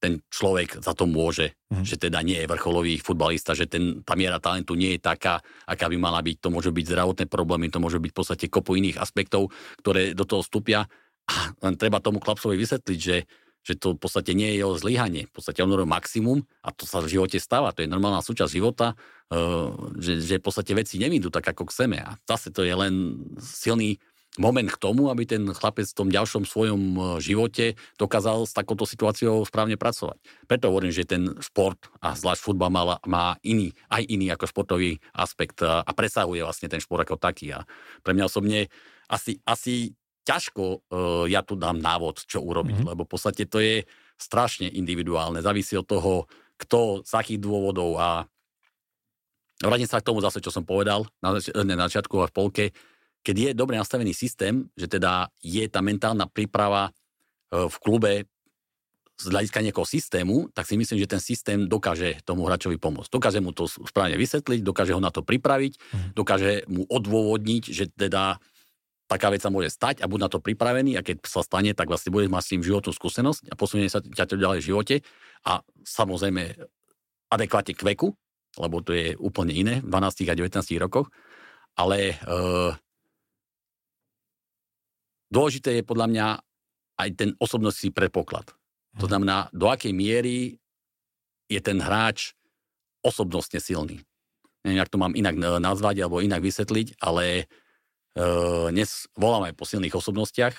[0.04, 1.80] ten človek za to môže, mm.
[1.80, 5.88] že teda nie je vrcholový futbalista, že ten, tá miera talentu nie je taká, aká
[5.88, 6.44] by mala byť.
[6.44, 9.48] To môže byť zdravotné problémy, to môže byť v podstate kopu iných aspektov,
[9.80, 10.84] ktoré do toho vstúpia.
[11.24, 13.24] A len treba tomu chlapcovi vysvetliť, že,
[13.64, 15.24] že to v podstate nie je jeho zlyhanie.
[15.24, 17.72] V podstate on robil maximum a to sa v živote stáva.
[17.72, 18.92] To je normálna súčasť života,
[19.32, 21.96] uh, že, že v podstate veci nevídu tak, ako chceme.
[21.96, 23.96] A zase to je len silný
[24.34, 28.82] moment k tomu, aby ten chlapec v tom ďalšom svojom e, živote dokázal s takouto
[28.82, 30.18] situáciou správne pracovať.
[30.50, 34.98] Preto hovorím, že ten šport a zvlášť futbal má, má iný, aj iný ako športový
[35.14, 37.54] aspekt a, presahuje vlastne ten šport ako taký.
[37.54, 37.62] A
[38.02, 38.66] pre mňa osobne
[39.06, 39.94] asi, asi
[40.26, 42.90] ťažko uh, ja tu dám návod, čo urobiť, mm-hmm.
[42.96, 43.84] lebo v podstate to je
[44.16, 45.44] strašne individuálne.
[45.44, 46.26] Závisí od toho,
[46.56, 48.24] kto, z akých dôvodov a
[49.60, 52.64] vrátim sa k tomu zase, čo som povedal na, na začiatku a v polke,
[53.24, 56.92] keď je dobre nastavený systém, že teda je tá mentálna príprava e,
[57.64, 58.12] v klube
[59.14, 63.08] z hľadiska nejakého systému, tak si myslím, že ten systém dokáže tomu hráčovi pomôcť.
[63.08, 66.10] Dokáže mu to správne vysvetliť, dokáže ho na to pripraviť, mm.
[66.18, 68.42] dokáže mu odôvodniť, že teda
[69.06, 71.86] taká vec sa môže stať a buď na to pripravený a keď sa stane, tak
[71.86, 74.96] vlastne budeš mať s tým životnú skúsenosť a posunie sa ťa to ďalej v živote
[75.46, 76.42] a samozrejme
[77.30, 78.10] adekvátne k veku,
[78.58, 81.06] lebo to je úplne iné v 12 a 19 rokoch,
[81.78, 82.74] ale uh,
[85.32, 86.26] Dôležité je podľa mňa
[87.00, 88.54] aj ten osobnostný predpoklad.
[89.02, 89.10] To mhm.
[89.10, 90.58] znamená, do akej miery
[91.50, 92.32] je ten hráč
[93.04, 94.00] osobnostne silný.
[94.64, 97.44] Neviem, ak to mám inak e, nazvať alebo inak vysvetliť, ale
[98.16, 100.56] uh, dnes voláme po silných osobnostiach.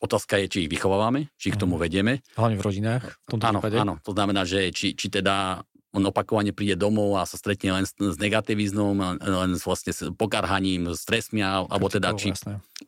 [0.00, 1.82] Otázka je, či ich vychovávame, či ich k tomu mhm.
[1.84, 2.12] vedieme.
[2.32, 3.04] Hlavne v rodinách.
[3.28, 5.60] V áno, áno, to znamená, že či, či teda
[5.92, 10.08] on opakovane príde domov a sa stretne len s, s negativizmom, len s vlastne s
[10.16, 12.32] pokarhaním, stresmi, alebo teda či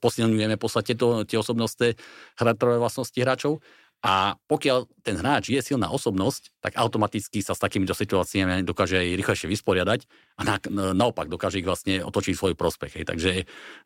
[0.01, 2.01] posilňujeme v podstate to, tie osobnostné
[2.41, 3.61] charakterové vlastnosti hráčov.
[4.05, 9.17] A pokiaľ ten hráč je silná osobnosť, tak automaticky sa s takýmito situáciami dokáže aj
[9.17, 10.05] rýchlejšie vysporiadať
[10.37, 10.57] a na,
[10.93, 13.01] naopak dokáže ich vlastne otočiť svoj prospech.
[13.01, 13.05] Hej.
[13.09, 13.31] Takže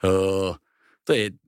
[0.03, 0.59] uh,
[1.07, 1.39] to je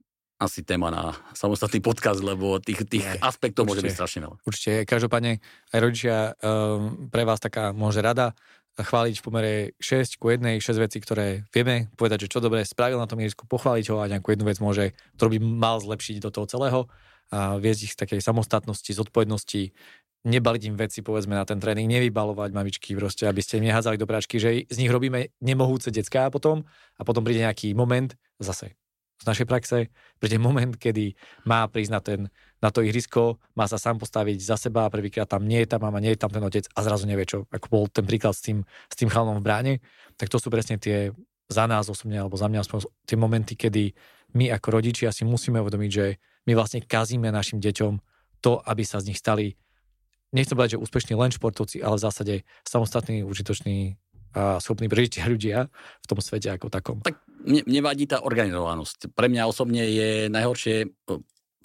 [0.41, 4.35] asi téma na samostatný podcast, lebo tých, tých Nie, aspektov určite, môže byť strašne veľa.
[4.41, 4.71] Určite.
[4.89, 5.31] Každopádne
[5.69, 8.33] aj rodičia um, pre vás taká môže rada
[8.73, 12.97] chváliť v pomere 6 ku 1, 6 vecí, ktoré vieme povedať, že čo dobre spravil
[12.97, 16.33] na tom ihrisku, pochváliť ho a nejakú jednu vec môže, ktorú by mal zlepšiť do
[16.33, 16.79] toho celého
[17.31, 19.71] a viesť ich z takej samostatnosti, zodpovednosti,
[20.27, 24.09] nebaliť im veci, povedzme, na ten tréning, nevybalovať mamičky, proste, aby ste im nehádzali do
[24.09, 26.67] práčky, že z nich robíme nemohúce decká potom
[26.99, 28.80] a potom príde nejaký moment, zase
[29.21, 29.77] z našej praxe,
[30.17, 31.13] príde moment, kedy
[31.45, 32.19] má prísť na, ten,
[32.57, 36.01] na to ihrisko, má sa sám postaviť za seba, prvýkrát tam nie je tá mama,
[36.01, 38.65] nie je tam ten otec a zrazu nevie čo, ako bol ten príklad s tým,
[38.89, 39.73] s tým chalnom v bráne,
[40.17, 41.13] tak to sú presne tie
[41.51, 43.93] za nás osobne, alebo za mňa aspoň tie momenty, kedy
[44.33, 46.17] my ako rodičia si musíme uvedomiť, že
[46.47, 47.93] my vlastne kazíme našim deťom
[48.41, 49.53] to, aby sa z nich stali
[50.31, 53.99] nechcem povedať, že úspešní len športovci, ale v zásade samostatní, užitoční
[54.33, 56.97] schopní prežiť ľudia v tom svete ako takom.
[57.03, 59.11] Tak mne, mne vadí tá organizovanosť.
[59.11, 60.87] Pre mňa osobne je najhoršie,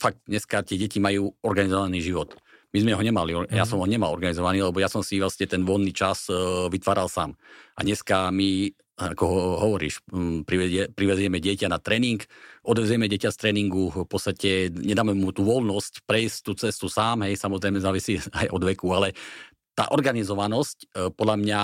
[0.00, 2.36] fakt dneska tie deti majú organizovaný život.
[2.74, 3.68] My sme ho nemali, ja mhm.
[3.68, 7.32] som ho nemal organizovaný, lebo ja som si vlastne ten voľný čas uh, vytváral sám.
[7.76, 8.68] A dneska my,
[9.00, 10.04] ako ho, hovoríš,
[10.44, 12.20] privedie, privezieme dieťa na tréning,
[12.68, 17.40] odvezieme dieťa z tréningu, v podstate nedáme mu tú voľnosť prejsť tú cestu sám, hej,
[17.40, 19.16] samozrejme závisí aj od veku, ale
[19.76, 21.60] tá organizovanosť uh, podľa mňa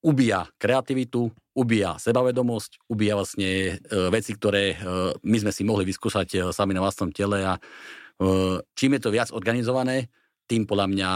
[0.00, 3.72] ubíja kreativitu, ubíja sebavedomosť, ubíja vlastne e,
[4.08, 4.76] veci, ktoré e,
[5.20, 7.60] my sme si mohli vyskúšať e, sami na vlastnom tele a e,
[8.72, 10.08] čím je to viac organizované,
[10.48, 11.10] tým podľa mňa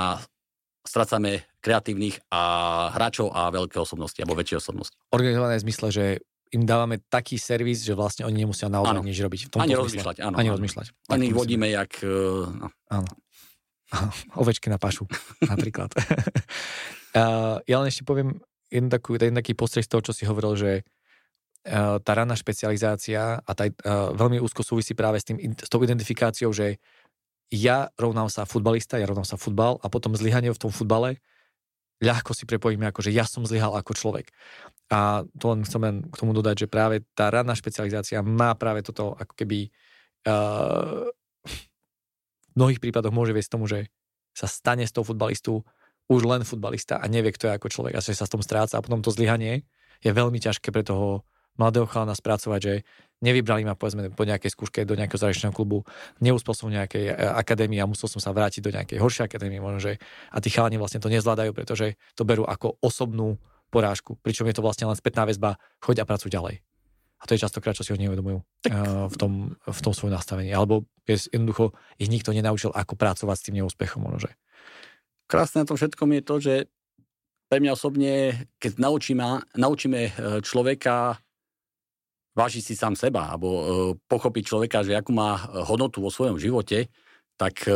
[0.84, 2.42] strácame kreatívnych a
[2.92, 4.96] hráčov a veľké osobnosti, alebo väčšie osobnosti.
[5.16, 6.04] Organizované v zmysle, že
[6.52, 9.40] im dávame taký servis, že vlastne oni nemusia naozaj nič robiť.
[9.48, 10.36] V ani rozmýšľať, áno.
[10.38, 10.86] Ani rozmýšľať.
[11.08, 12.04] Ani ich vodíme jak...
[12.04, 12.68] No.
[12.92, 13.08] Áno.
[14.40, 15.06] Ovečky na pašu,
[15.52, 15.92] napríklad.
[17.14, 18.38] uh, ja len ešte poviem
[18.74, 23.38] jeden, takú, jeden taký postreh z toho, čo si hovoril, že uh, tá ranná špecializácia
[23.38, 26.82] a tá, uh, veľmi úzko súvisí práve s, tým, s tou identifikáciou, že
[27.54, 31.22] ja rovnám sa futbalista, ja rovnám sa futbal a potom zlyhanie v tom futbale
[32.02, 34.28] ľahko si prepojíme ako, že ja som zlyhal ako človek.
[34.90, 38.84] A to len chcem len k tomu dodať, že práve tá ranná špecializácia má práve
[38.84, 39.70] toto ako keby
[40.28, 41.08] uh,
[41.44, 43.88] v mnohých prípadoch môže viesť tomu, že
[44.34, 45.62] sa stane z toho futbalistu
[46.08, 48.76] už len futbalista a nevie, kto je ako človek a že sa s tom stráca
[48.76, 49.64] a potom to zlyhanie
[50.04, 51.24] je veľmi ťažké pre toho
[51.56, 52.74] mladého chalana spracovať, že
[53.22, 55.86] nevybrali ma povedzme po nejakej skúške do nejakého zahraničného klubu,
[56.18, 59.62] neúspel som v nejakej e, akadémii a musel som sa vrátiť do nejakej horšej akadémie,
[59.62, 59.92] možno, že
[60.34, 63.38] a tí chalani vlastne to nezvládajú, pretože to berú ako osobnú
[63.70, 66.60] porážku, pričom je to vlastne len spätná väzba, choď a pracuj ďalej.
[67.18, 70.52] A to je častokrát, čo si oni nevedomujú uh, v, tom, v tom svojom nastavení.
[70.52, 74.04] Alebo je, jednoducho ich nikto nenaučil, ako pracovať s tým neúspechom.
[74.04, 74.30] Možno, že.
[75.34, 76.54] Krásne na tom všetkom je to, že
[77.50, 78.12] pre mňa osobne,
[78.62, 79.26] keď naučíme,
[79.58, 80.12] naučíme eh,
[80.46, 81.18] človeka
[82.34, 83.62] vážiť si sám seba, alebo uh,
[84.10, 85.38] pochopiť človeka, že akú má
[85.70, 86.90] hodnotu vo svojom živote,
[87.38, 87.66] tak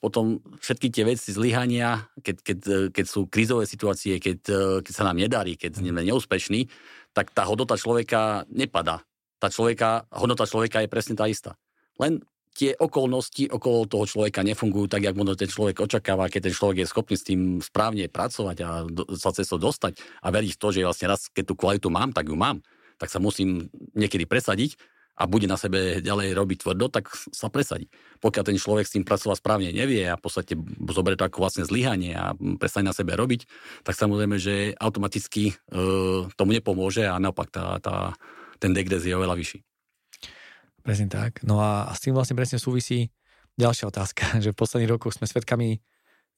[0.00, 4.38] potom všetky tie veci zlyhania, keď, keď, keď sú krízové situácie, keď,
[4.80, 6.68] keď sa nám nedarí, keď sme neúspešní,
[7.12, 9.04] tak tá hodnota človeka nepadá.
[9.36, 11.52] Tá človeka, hodnota človeka je presne tá istá.
[12.00, 12.24] Len
[12.54, 16.86] tie okolnosti okolo toho človeka nefungujú tak, jak možno ten človek očakáva, keď ten človek
[16.86, 18.86] je schopný s tým správne pracovať a
[19.18, 22.14] sa cez to dostať a veriť v to, že vlastne raz, keď tú kvalitu mám,
[22.14, 22.62] tak ju mám
[22.98, 24.78] tak sa musím niekedy presadiť
[25.14, 27.86] a bude na sebe ďalej robiť tvrdo, tak sa presadí.
[28.18, 30.58] Pokiaľ ten človek s tým pracovať správne nevie a v podstate
[30.90, 33.46] zoberie to ako vlastne zlyhanie a prestane na sebe robiť,
[33.86, 35.54] tak samozrejme, že automaticky e,
[36.34, 38.18] tomu nepomôže a naopak tá, tá,
[38.58, 39.73] ten degres je oveľa vyšší.
[40.84, 41.40] Presne tak.
[41.40, 43.08] No a, s tým vlastne presne súvisí
[43.56, 45.80] ďalšia otázka, že v posledných rokoch sme svedkami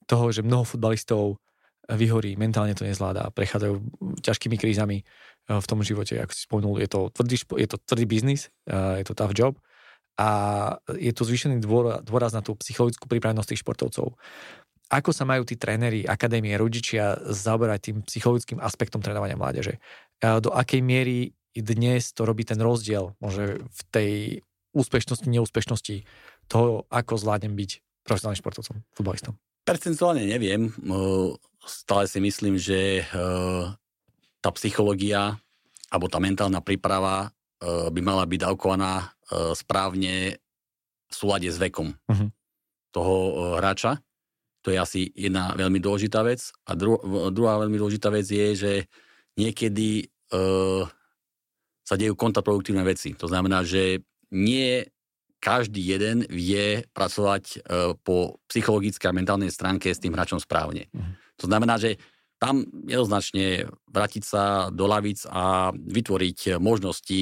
[0.06, 1.42] toho, že mnoho futbalistov
[1.86, 3.74] vyhorí, mentálne to nezvláda, prechádzajú
[4.22, 8.04] ťažkými krízami eh, v tom živote, ako si spomenul, je to tvrdý, je to tvrdý
[8.06, 9.54] biznis, eh, je to tough job
[10.16, 10.28] a
[10.96, 11.60] je to zvýšený
[12.08, 14.16] dôraz na tú psychologickú pripravenosť tých športovcov.
[14.86, 19.76] Ako sa majú tí tréneri, akadémie, rodičia zaoberať tým psychologickým aspektom trénovania mládeže?
[20.16, 24.12] Do akej miery dnes to robí ten rozdiel môže v tej
[24.76, 26.04] úspešnosti, neúspešnosti
[26.50, 27.70] toho, ako zvládnem byť
[28.04, 29.34] profesionálnym športovcom, futbalistom?
[29.66, 30.70] Percentuálne neviem.
[31.66, 33.02] Stále si myslím, že
[34.38, 35.40] tá psychológia
[35.90, 37.34] alebo tá mentálna príprava
[37.64, 39.10] by mala byť dávkovaná
[39.56, 40.38] správne
[41.06, 42.28] v súlade s vekom uh-huh.
[42.94, 43.14] toho
[43.58, 44.02] hráča.
[44.66, 46.50] To je asi jedna veľmi dôležitá vec.
[46.66, 48.72] A dru- druhá veľmi dôležitá vec je, že
[49.38, 50.82] niekedy uh,
[51.86, 53.14] sa dejú kontraproduktívne veci.
[53.14, 54.02] To znamená, že
[54.34, 54.82] nie
[55.38, 60.90] každý jeden vie pracovať uh, po psychologickej a mentálnej stránke s tým hráčom správne.
[60.90, 61.14] Uh-huh.
[61.38, 62.02] To znamená, že
[62.36, 67.20] tam jednoznačne vrátiť sa do lavic a vytvoriť možnosti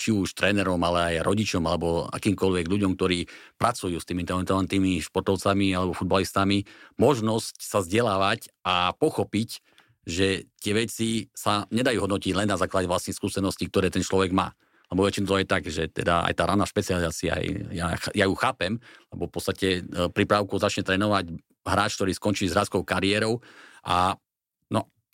[0.00, 3.28] či už trénerom, ale aj rodičom alebo akýmkoľvek ľuďom, ktorí
[3.60, 6.64] pracujú s tými talentovanými športovcami alebo futbalistami,
[6.96, 9.60] možnosť sa vzdelávať a pochopiť,
[10.06, 14.52] že tie veci sa nedajú hodnotiť len na základe vlastných skúseností, ktoré ten človek má.
[14.90, 17.38] Lebo väčšinou to je tak, že teda aj tá raná špecializácia,
[17.70, 18.80] ja, ja ju chápem,
[19.14, 19.68] lebo v podstate
[20.10, 21.30] prípravku začne trénovať
[21.62, 23.38] hráč, ktorý skončí s hráčskou kariérou
[23.86, 24.18] a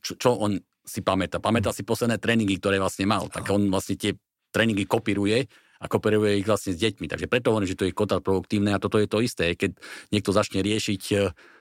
[0.07, 0.55] čo, čo on
[0.87, 1.43] si pamätá.
[1.43, 3.26] Pamätá si posledné tréningy, ktoré vlastne mal.
[3.26, 4.14] Tak on vlastne tie
[4.55, 5.51] tréningy kopíruje
[5.81, 7.07] a kopíruje ich vlastne s deťmi.
[7.09, 9.53] Takže preto hovorím, že to je kontraproduktívne a toto je to isté.
[9.55, 9.77] Keď
[10.11, 11.14] niekto začne riešiť e,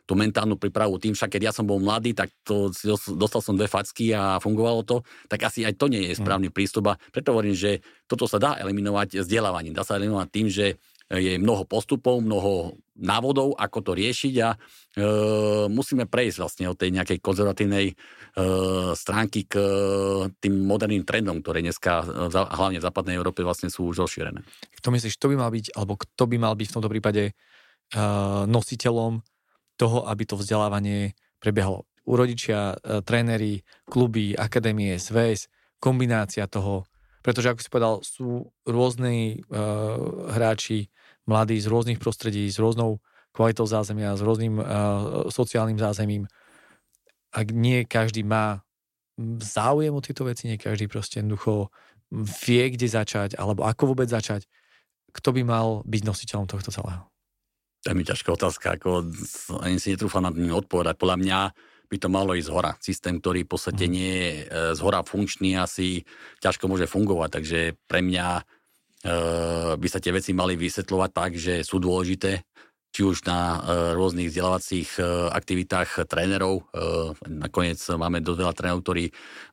[0.05, 2.69] tú mentálnu prípravu tým, však keď ja som bol mladý, tak to,
[3.17, 4.97] dostal som dve facky a fungovalo to,
[5.27, 6.93] tak asi aj to nie je správny prístup.
[6.93, 9.73] A preto hovorím, že toto sa dá eliminovať vzdelávaním.
[9.73, 10.77] Dá sa eliminovať tým, že
[11.09, 14.57] je mnoho postupov, mnoho návodov, ako to riešiť a e,
[15.69, 17.93] musíme prejsť vlastne od tej nejakej konzervatívnej e,
[18.95, 19.67] stránky k e,
[20.39, 24.41] tým moderným trendom, ktoré dneska e, hlavne v západnej Európe vlastne sú už rozšírené.
[24.81, 27.33] Kto myslíš, kto by mal byť, alebo kto by mal byť v tomto prípade e,
[28.47, 29.21] nositeľom
[29.75, 31.83] toho, aby to vzdelávanie prebiehalo?
[32.07, 35.51] U rodičia, e, tréneri, kluby, akadémie, SVS,
[35.83, 36.87] kombinácia toho,
[37.25, 40.93] pretože ako si povedal, sú rôzni uh, hráči
[41.25, 43.01] mladí z rôznych prostredí, s rôznou
[43.33, 46.29] kvalitou zázemia, s rôznym uh, sociálnym zázemím.
[47.33, 48.61] Ak nie každý má
[49.41, 51.73] záujem o tieto veci, nie každý proste jednoducho
[52.45, 54.45] vie, kde začať, alebo ako vôbec začať,
[55.09, 57.09] kto by mal byť nositeľom tohto celého?
[57.83, 59.09] To je mi ťažká otázka, ako
[59.65, 60.95] ani si netrúfam na tým odpovedať.
[60.99, 61.39] Podľa mňa
[61.85, 62.71] by to malo ísť z hora.
[62.81, 63.91] Systém, ktorý v podstate mhm.
[63.93, 64.43] nie je e,
[64.75, 66.03] z hora funkčný, asi
[66.41, 67.29] ťažko môže fungovať.
[67.41, 68.43] Takže pre mňa e,
[69.77, 72.43] by sa tie veci mali vysvetľovať tak, že sú dôležité,
[72.95, 73.57] či už na e,
[73.95, 75.03] rôznych vzdelávacích
[75.35, 76.71] aktivitách trénerov.
[77.27, 79.05] Nakoniec máme dosť veľa trénerov, ktorí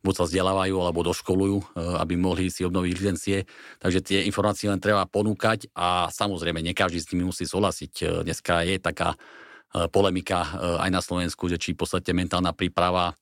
[0.06, 1.56] buď sa vzdelávajú, alebo doškolujú,
[1.98, 3.38] aby mohli si obnoviť licencie.
[3.82, 8.22] Takže tie informácie len treba ponúkať a samozrejme, každý s nimi musí súhlasiť.
[8.22, 9.18] Dneska je taká
[9.88, 10.48] polemika e,
[10.84, 13.14] aj na Slovensku, že či v podstate mentálna príprava e,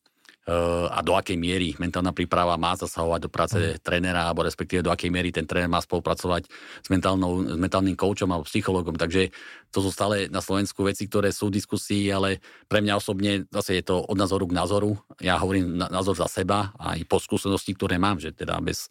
[0.90, 3.78] a do akej miery mentálna príprava má zasahovať do práce mm.
[3.86, 6.50] trénera, alebo respektíve do akej miery ten tréner má spolupracovať
[6.82, 8.98] s, mentálnou, s mentálnym koučom alebo psychologom.
[8.98, 9.30] Takže
[9.70, 13.78] to sú stále na Slovensku veci, ktoré sú v diskusii, ale pre mňa osobne zase
[13.78, 14.98] je to od názoru k názoru.
[15.22, 18.90] Ja hovorím názor za seba a aj po skúsenosti, ktoré mám, že teda bez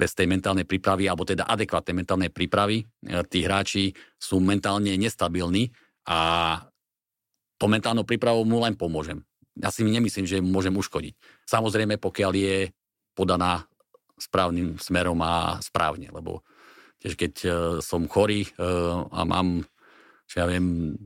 [0.00, 2.88] bez tej mentálnej prípravy, alebo teda adekvátnej mentálnej prípravy,
[3.28, 5.76] tí hráči sú mentálne nestabilní
[6.08, 6.56] a
[7.60, 9.20] to mentálnou prípravou mu len pomôžem.
[9.60, 11.44] Ja si nemyslím, že mu môžem uškodiť.
[11.44, 12.56] Samozrejme, pokiaľ je
[13.12, 13.68] podaná
[14.16, 16.40] správnym smerom a správne, lebo
[17.04, 17.52] tiež keď uh,
[17.84, 19.64] som chorý uh, a mám,
[20.28, 20.96] čo ja viem,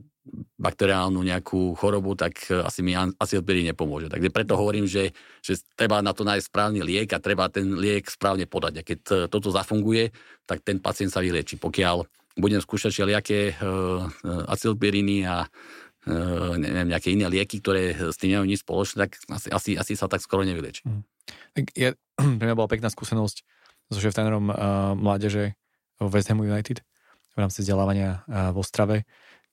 [0.57, 4.11] bakteriálnu nejakú chorobu, tak uh, asi mi acylpirín nepomôže.
[4.11, 8.07] Takže preto hovorím, že, že treba na to nájsť správny liek a treba ten liek
[8.07, 8.73] správne podať.
[8.79, 8.99] A keď
[9.31, 10.11] toto zafunguje,
[10.43, 11.55] tak ten pacient sa vylieči.
[11.55, 12.03] Pokiaľ
[12.35, 14.03] budem skúšať všelijaké uh,
[14.51, 15.47] acylpiriny a
[16.61, 20.05] neviem, nejaké iné lieky, ktoré s tým nemajú nič spoločné, tak asi, asi, asi sa
[20.05, 20.85] tak skoro nevylieči.
[20.85, 21.01] Mm.
[21.57, 21.87] Tak je,
[22.39, 23.41] pre mňa bola pekná skúsenosť
[23.89, 24.55] so šéf-trénerom uh,
[24.93, 25.57] mládeže
[25.97, 26.81] vo West Ham United
[27.33, 28.97] v rámci vzdelávania uh, v Ostrave,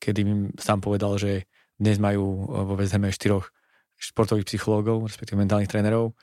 [0.00, 1.48] kedy mi sám povedal, že
[1.80, 3.48] dnes majú vo West Hame štyroch
[3.98, 6.14] športových psychológov, respektíve mentálnych trénerov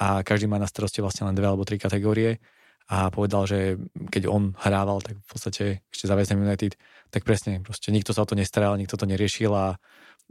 [0.00, 2.40] a každý má na starosti vlastne len dve alebo tri kategórie
[2.86, 3.82] a povedal, že
[4.14, 6.78] keď on hrával, tak v podstate ešte za West Ham United,
[7.10, 9.74] tak presne, proste nikto sa o to nestaral, nikto to neriešil a,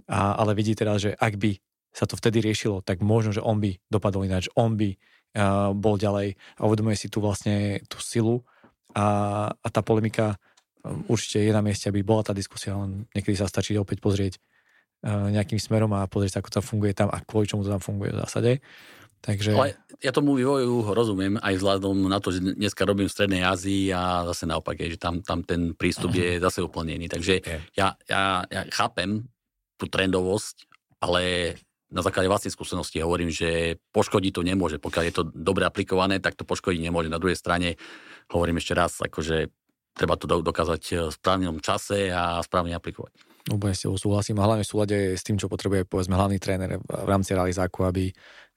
[0.07, 1.59] a, ale vidí teraz, že ak by
[1.95, 5.95] sa to vtedy riešilo, tak možno, že on by dopadol ináč, on by uh, bol
[5.95, 8.43] ďalej a uvedomuje si tu vlastne tú silu
[8.91, 10.35] a, a tá polemika
[10.83, 14.39] um, určite je na mieste, aby bola tá diskusia, len niekedy sa stačí opäť pozrieť
[15.07, 18.11] uh, nejakým smerom a pozrieť ako to funguje tam a kvôli čomu to tam funguje
[18.11, 18.51] v zásade.
[19.25, 19.57] Takže...
[19.57, 19.73] Ale
[20.05, 24.21] ja tomu vývoju rozumiem aj vzhľadom na to, že dneska robím v Strednej Ázii a
[24.29, 27.09] zase naopak je, že tam, tam ten prístup je zase úplne iný.
[27.09, 27.41] Takže
[27.73, 29.25] ja, ja, ja chápem
[29.81, 30.69] tú trendovosť,
[31.01, 31.55] ale
[31.89, 34.77] na základe vlastnej skúsenosti hovorím, že poškodiť to nemôže.
[34.77, 37.09] Pokiaľ je to dobre aplikované, tak to poškodiť nemôže.
[37.09, 37.81] Na druhej strane
[38.29, 39.49] hovorím ešte raz, akože
[39.95, 43.15] treba to dokázať v správnom čase a správne aplikovať.
[43.45, 47.07] Úplne s súhlasím a hlavne v súlade s tým, čo potrebuje povedzme hlavný tréner v
[47.07, 48.09] rámci realizáku, aby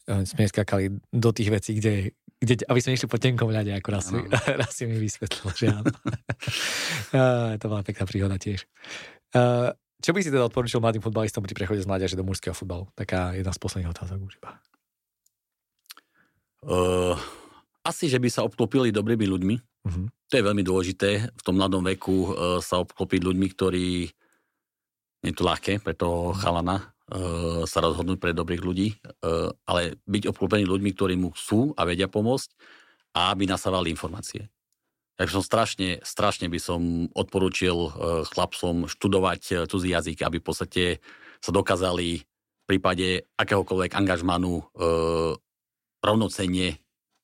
[0.09, 4.09] sme skakali do tých vecí, kde, kde aby sme išli po tenkom ľade, ako raz,
[4.09, 4.17] si,
[4.61, 5.93] raz si mi vysvetlil, že áno.
[7.61, 8.65] to bola pekná príhoda tiež.
[9.99, 12.87] Čo by si teda odporučil mladým futbalistom pri prechode z mládeže do mužského futbalu?
[12.95, 14.51] Taká jedna z posledných otázok už iba.
[16.63, 17.19] Uh,
[17.83, 19.55] asi, že by sa obklopili dobrými ľuďmi.
[19.59, 20.07] Uh-huh.
[20.11, 21.35] To je veľmi dôležité.
[21.35, 23.87] V tom mladom veku uh, sa obklopiť ľuďmi, ktorí
[25.27, 26.87] je to ľahké pre toho chalana, uh,
[27.65, 32.05] sa rozhodnúť pre dobrých ľudí, uh, ale byť obklopený ľuďmi, ktorí mu chcú a vedia
[32.05, 32.53] pomôcť
[33.17, 34.53] a aby nasávali informácie.
[35.17, 37.91] Takže som strašne, strašne by som odporúčil uh,
[38.29, 40.85] chlapcom študovať cudzí jazyk, aby v podstate
[41.41, 44.61] sa dokázali v prípade akéhokoľvek angažmanu
[46.05, 46.77] rovnocenne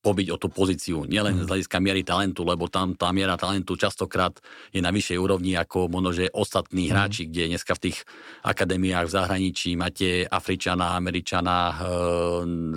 [0.05, 1.09] pobiť o tú pozíciu.
[1.09, 1.49] Nielen z mhm.
[1.49, 4.37] hľadiska miery talentu, lebo tam tá miera talentu častokrát
[4.69, 6.91] je na vyššej úrovni ako možno, že ostatní mm.
[6.93, 7.99] hráči, kde dneska v tých
[8.45, 11.75] akadémiách v zahraničí máte Afričana, Američana, e,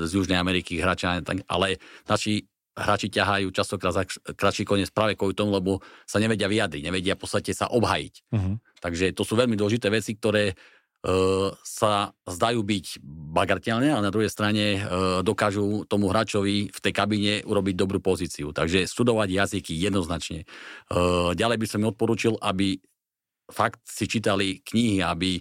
[0.08, 1.20] z Južnej Ameriky hráča,
[1.52, 1.76] ale
[2.08, 2.48] naši
[2.78, 4.04] hráči ťahajú častokrát za
[4.38, 8.14] kratší koniec práve kvôli tomu, lebo sa nevedia vyjadriť, nevedia v podstate sa obhajiť.
[8.30, 8.56] Mm-hmm.
[8.78, 10.54] Takže to sú veľmi dôležité veci, ktoré
[11.64, 13.00] sa zdajú byť
[13.32, 14.80] bagratelné, ale na druhej strane e,
[15.24, 18.52] dokážu tomu hráčovi v tej kabíne urobiť dobrú pozíciu.
[18.52, 20.44] Takže studovať jazyky jednoznačne.
[20.44, 20.46] E,
[21.32, 22.76] ďalej by som mi odporúčil, aby
[23.48, 25.40] fakt si čítali knihy, aby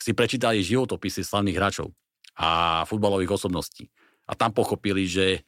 [0.00, 1.92] si prečítali životopisy slavných hráčov
[2.40, 3.92] a futbalových osobností.
[4.24, 5.44] A tam pochopili, že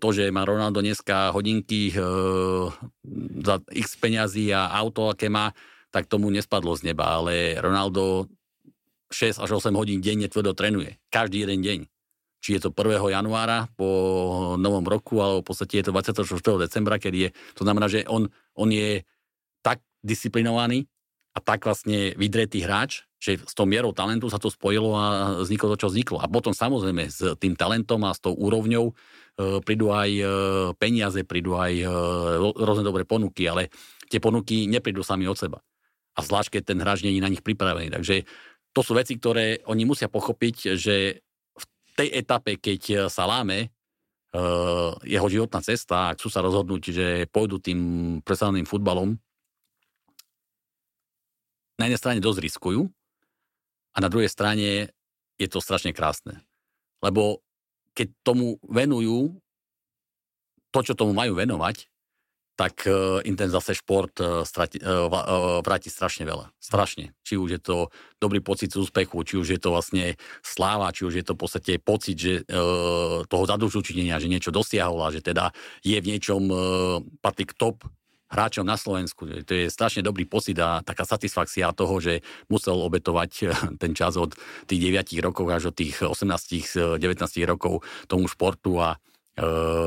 [0.00, 1.92] to, že má Ronaldo dneska hodinky
[3.44, 5.52] za x peňazí a auto, aké má,
[5.92, 8.32] tak tomu nespadlo z neba, ale Ronaldo
[9.08, 11.00] 6 až 8 hodín denne tvrdo trénuje.
[11.08, 11.78] Každý jeden deň.
[12.38, 13.02] Či je to 1.
[13.10, 16.22] januára po novom roku, alebo v podstate je to 24.
[16.62, 17.28] decembra, keď je,
[17.58, 19.02] to znamená, že on, on je
[19.64, 20.86] tak disciplinovaný
[21.34, 25.04] a tak vlastne vydretý hráč, že s tou mierou talentu sa to spojilo a
[25.42, 26.22] vzniklo to, čo vzniklo.
[26.22, 28.92] A potom samozrejme s tým talentom a s tou úrovňou e,
[29.66, 30.24] prídu aj e,
[30.78, 31.86] peniaze, prídu aj e,
[32.54, 33.74] rôzne dobré ponuky, ale
[34.06, 35.58] tie ponuky neprídu sami od seba
[36.14, 37.90] A zvlášť, keď ten hráč je na nich pripravený.
[37.90, 38.22] Takže
[38.72, 41.24] to sú veci, ktoré oni musia pochopiť, že
[41.56, 41.64] v
[41.98, 47.58] tej etape, keď sa láme uh, jeho životná cesta, ak chcú sa rozhodnúť, že pôjdu
[47.58, 47.80] tým
[48.22, 49.18] predstavným futbalom,
[51.78, 52.90] na jednej strane dosť riskujú
[53.94, 54.90] a na druhej strane
[55.38, 56.42] je to strašne krásne.
[56.98, 57.46] Lebo
[57.94, 59.38] keď tomu venujú
[60.74, 61.86] to, čo tomu majú venovať,
[62.58, 66.50] tak uh, im ten zase šport uh, strati, uh, vráti strašne veľa.
[66.58, 67.14] Strašne.
[67.22, 71.06] Či už je to dobrý pocit z úspechu, či už je to vlastne sláva, či
[71.06, 72.42] už je to v podstate pocit, že
[73.30, 75.54] toho zadužučinenia, že niečo dosiahol a že teda
[75.86, 76.50] je v niečom
[77.22, 77.86] patrí top
[78.28, 79.24] hráčom na Slovensku.
[79.24, 82.20] To je strašne dobrý pocit a taká satisfakcia toho, že
[82.52, 83.30] musel obetovať
[83.80, 84.36] ten čas od
[84.68, 87.00] tých 9 rokov až od tých 18-19
[87.48, 87.80] rokov
[88.10, 88.98] tomu športu a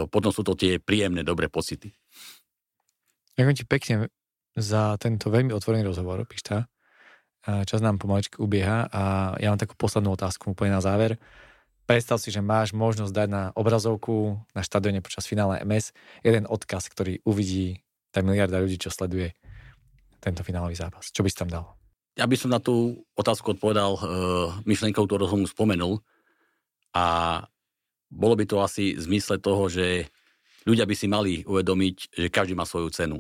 [0.08, 1.92] potom sú to tie príjemné, dobré pocity.
[3.40, 3.96] Ďakujem ti pekne
[4.58, 6.68] za tento veľmi otvorený rozhovor, Pišta.
[7.42, 11.18] Čas nám pomaličky ubieha a ja mám takú poslednú otázku úplne na záver.
[11.90, 16.88] Predstav si, že máš možnosť dať na obrazovku na štadióne počas finále MS jeden odkaz,
[16.94, 17.82] ktorý uvidí
[18.14, 19.34] tá miliarda ľudí, čo sleduje
[20.22, 21.10] tento finálový zápas.
[21.10, 21.66] Čo by si tam dal?
[22.14, 24.04] Ja by som na tú otázku odpovedal uh,
[24.68, 26.04] myšlienkou, ktorú som spomenul
[26.94, 27.40] a
[28.12, 30.12] bolo by to asi v zmysle toho, že
[30.66, 33.18] ľudia by si mali uvedomiť, že každý má svoju cenu.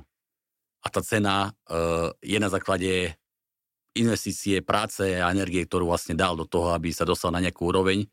[0.81, 3.13] A tá cena uh, je na základe
[3.93, 8.07] investície, práce a energie, ktorú vlastne dal do toho, aby sa dostal na nejakú úroveň.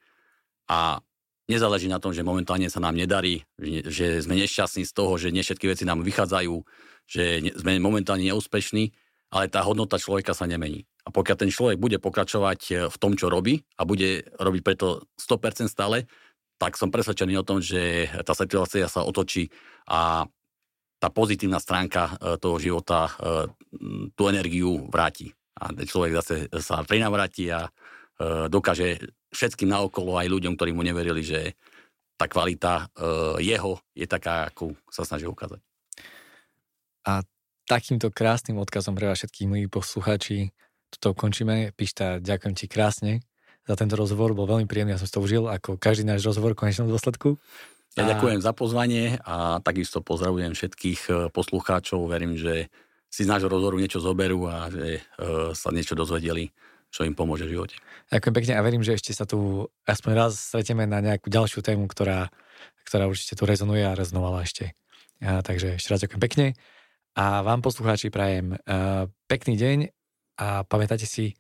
[0.69, 1.01] A
[1.49, 3.47] nezáleží na tom, že momentálne sa nám nedarí,
[3.89, 6.55] že, sme nešťastní z toho, že nie všetky veci nám vychádzajú,
[7.09, 8.93] že sme momentálne neúspešní,
[9.33, 10.85] ale tá hodnota človeka sa nemení.
[11.05, 15.09] A pokiaľ ten človek bude pokračovať e, v tom, čo robí a bude robiť preto
[15.21, 16.05] 100% stále,
[16.59, 19.47] tak som presvedčený o tom, že tá situácia sa otočí
[19.87, 20.27] a
[20.99, 23.13] tá pozitívna stránka e, toho života e,
[24.19, 25.31] tú energiu vráti.
[25.55, 27.71] A človek zase sa prinavráti a e,
[28.51, 28.99] dokáže
[29.31, 31.55] všetkým naokolo, aj ľuďom, ktorí mu neverili, že
[32.19, 32.91] tá kvalita
[33.39, 35.63] jeho je taká, akú sa snaží ukázať.
[37.07, 37.23] A
[37.71, 40.51] takýmto krásnym odkazom pre vás všetkých milí poslucháči
[40.91, 41.71] toto končíme.
[41.79, 43.23] Pišta, ďakujem ti krásne
[43.69, 46.57] za tento rozhovor, bol veľmi príjemný, ja som si to užil, ako každý náš rozhovor
[46.57, 47.37] v konečnom dôsledku.
[48.01, 48.17] Ja a...
[48.17, 52.73] ďakujem za pozvanie a takisto pozdravujem všetkých e, poslucháčov, verím, že
[53.09, 56.53] si z nášho rozhovoru niečo zoberú a že uh, sa niečo dozvedeli,
[56.93, 57.81] čo im pomôže v živote.
[58.13, 61.89] Ďakujem pekne a verím, že ešte sa tu aspoň raz stretieme na nejakú ďalšiu tému,
[61.89, 62.29] ktorá,
[62.85, 64.77] ktorá určite tu rezonuje a rezonovala ešte.
[65.25, 66.47] A, takže ešte raz ďakujem pekne
[67.17, 69.79] a vám poslucháči prajem uh, pekný deň
[70.39, 71.35] a pamätajte si,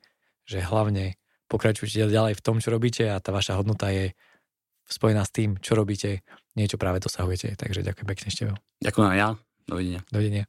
[0.49, 4.12] že hlavne pokračujte ďalej v tom, čo robíte a tá vaša hodnota je
[4.88, 6.24] spojená s tým, čo robíte,
[6.57, 7.57] niečo práve dosahujete.
[7.57, 8.42] Takže ďakujem pekne ešte.
[8.80, 9.28] Ďakujem aj ja.
[9.68, 10.01] Dovidenia.
[10.09, 10.44] Dovidenia.